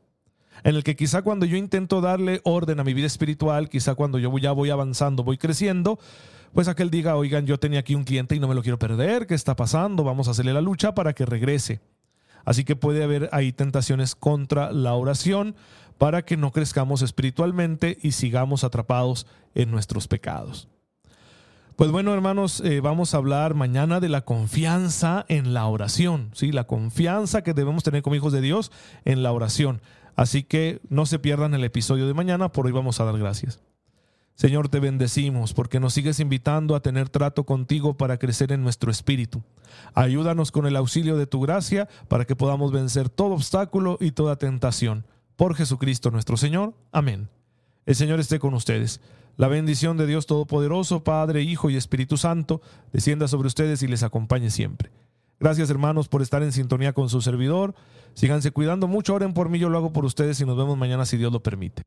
en 0.64 0.77
el 0.77 0.85
que 0.85 0.96
quizá 0.96 1.22
cuando 1.22 1.46
yo 1.46 1.57
intento 1.57 2.01
darle 2.01 2.40
orden 2.44 2.79
a 2.81 2.85
mi 2.85 2.94
vida 2.94 3.07
espiritual, 3.07 3.68
quizá 3.68 3.94
cuando 3.94 4.18
yo 4.18 4.37
ya 4.38 4.53
voy 4.53 4.70
avanzando, 4.70 5.25
voy 5.25 5.38
creciendo, 5.38 5.98
pues 6.53 6.68
aquel 6.68 6.90
diga, 6.90 7.16
oigan, 7.16 7.46
yo 7.46 7.59
tenía 7.59 7.81
aquí 7.81 7.94
un 7.94 8.05
cliente 8.05 8.35
y 8.35 8.40
no 8.40 8.48
me 8.48 8.55
lo 8.55 8.62
quiero 8.62 8.79
perder, 8.79 9.27
¿qué 9.27 9.35
está 9.35 9.57
pasando? 9.57 10.05
Vamos 10.05 10.29
a 10.29 10.33
hacerle 10.33 10.53
la 10.53 10.61
lucha 10.61 10.94
para 10.94 11.14
que 11.14 11.25
regrese. 11.25 11.81
Así 12.44 12.64
que 12.64 12.77
puede 12.77 13.03
haber 13.03 13.29
ahí 13.33 13.53
tentaciones 13.53 14.14
contra 14.14 14.72
la 14.72 14.94
oración 14.94 15.55
para 16.02 16.22
que 16.22 16.36
no 16.36 16.50
crezcamos 16.50 17.00
espiritualmente 17.02 17.96
y 18.02 18.10
sigamos 18.10 18.64
atrapados 18.64 19.24
en 19.54 19.70
nuestros 19.70 20.08
pecados. 20.08 20.66
Pues 21.76 21.92
bueno, 21.92 22.12
hermanos, 22.12 22.60
eh, 22.64 22.80
vamos 22.80 23.14
a 23.14 23.18
hablar 23.18 23.54
mañana 23.54 24.00
de 24.00 24.08
la 24.08 24.22
confianza 24.22 25.24
en 25.28 25.54
la 25.54 25.64
oración, 25.66 26.30
¿sí? 26.32 26.50
La 26.50 26.64
confianza 26.64 27.42
que 27.42 27.54
debemos 27.54 27.84
tener 27.84 28.02
como 28.02 28.16
hijos 28.16 28.32
de 28.32 28.40
Dios 28.40 28.72
en 29.04 29.22
la 29.22 29.30
oración. 29.30 29.80
Así 30.16 30.42
que 30.42 30.80
no 30.88 31.06
se 31.06 31.20
pierdan 31.20 31.54
el 31.54 31.62
episodio 31.62 32.08
de 32.08 32.14
mañana, 32.14 32.50
por 32.50 32.66
hoy 32.66 32.72
vamos 32.72 32.98
a 32.98 33.04
dar 33.04 33.16
gracias. 33.16 33.60
Señor, 34.34 34.68
te 34.70 34.80
bendecimos 34.80 35.54
porque 35.54 35.78
nos 35.78 35.94
sigues 35.94 36.18
invitando 36.18 36.74
a 36.74 36.82
tener 36.82 37.10
trato 37.10 37.44
contigo 37.44 37.96
para 37.96 38.18
crecer 38.18 38.50
en 38.50 38.64
nuestro 38.64 38.90
espíritu. 38.90 39.44
Ayúdanos 39.94 40.50
con 40.50 40.66
el 40.66 40.74
auxilio 40.74 41.16
de 41.16 41.28
tu 41.28 41.40
gracia 41.40 41.88
para 42.08 42.24
que 42.24 42.34
podamos 42.34 42.72
vencer 42.72 43.08
todo 43.08 43.34
obstáculo 43.34 43.98
y 44.00 44.10
toda 44.10 44.34
tentación. 44.34 45.04
Por 45.42 45.57
Jesucristo 45.57 46.12
nuestro 46.12 46.37
Señor. 46.37 46.72
Amén. 46.92 47.28
El 47.85 47.96
Señor 47.96 48.20
esté 48.20 48.38
con 48.38 48.55
ustedes. 48.55 49.00
La 49.37 49.48
bendición 49.48 49.96
de 49.96 50.07
Dios 50.07 50.26
Todopoderoso, 50.26 51.02
Padre, 51.02 51.42
Hijo 51.42 51.68
y 51.68 51.74
Espíritu 51.74 52.16
Santo, 52.16 52.62
descienda 52.92 53.26
sobre 53.26 53.48
ustedes 53.48 53.83
y 53.83 53.88
les 53.88 54.05
acompañe 54.05 54.50
siempre. 54.50 54.92
Gracias 55.40 55.68
hermanos 55.68 56.07
por 56.07 56.22
estar 56.22 56.44
en 56.44 56.52
sintonía 56.52 56.92
con 56.92 57.09
su 57.09 57.20
servidor. 57.20 57.74
Síganse 58.14 58.52
cuidando 58.52 58.87
mucho, 58.87 59.14
oren 59.14 59.35
por 59.35 59.48
mí, 59.48 59.59
yo 59.59 59.68
lo 59.68 59.78
hago 59.78 59.92
por 59.92 60.05
ustedes 60.05 60.40
y 60.40 60.46
nos 60.46 60.57
vemos 60.57 60.78
mañana 60.78 61.07
si 61.07 61.16
Dios 61.16 61.33
lo 61.33 61.42
permite. 61.42 61.83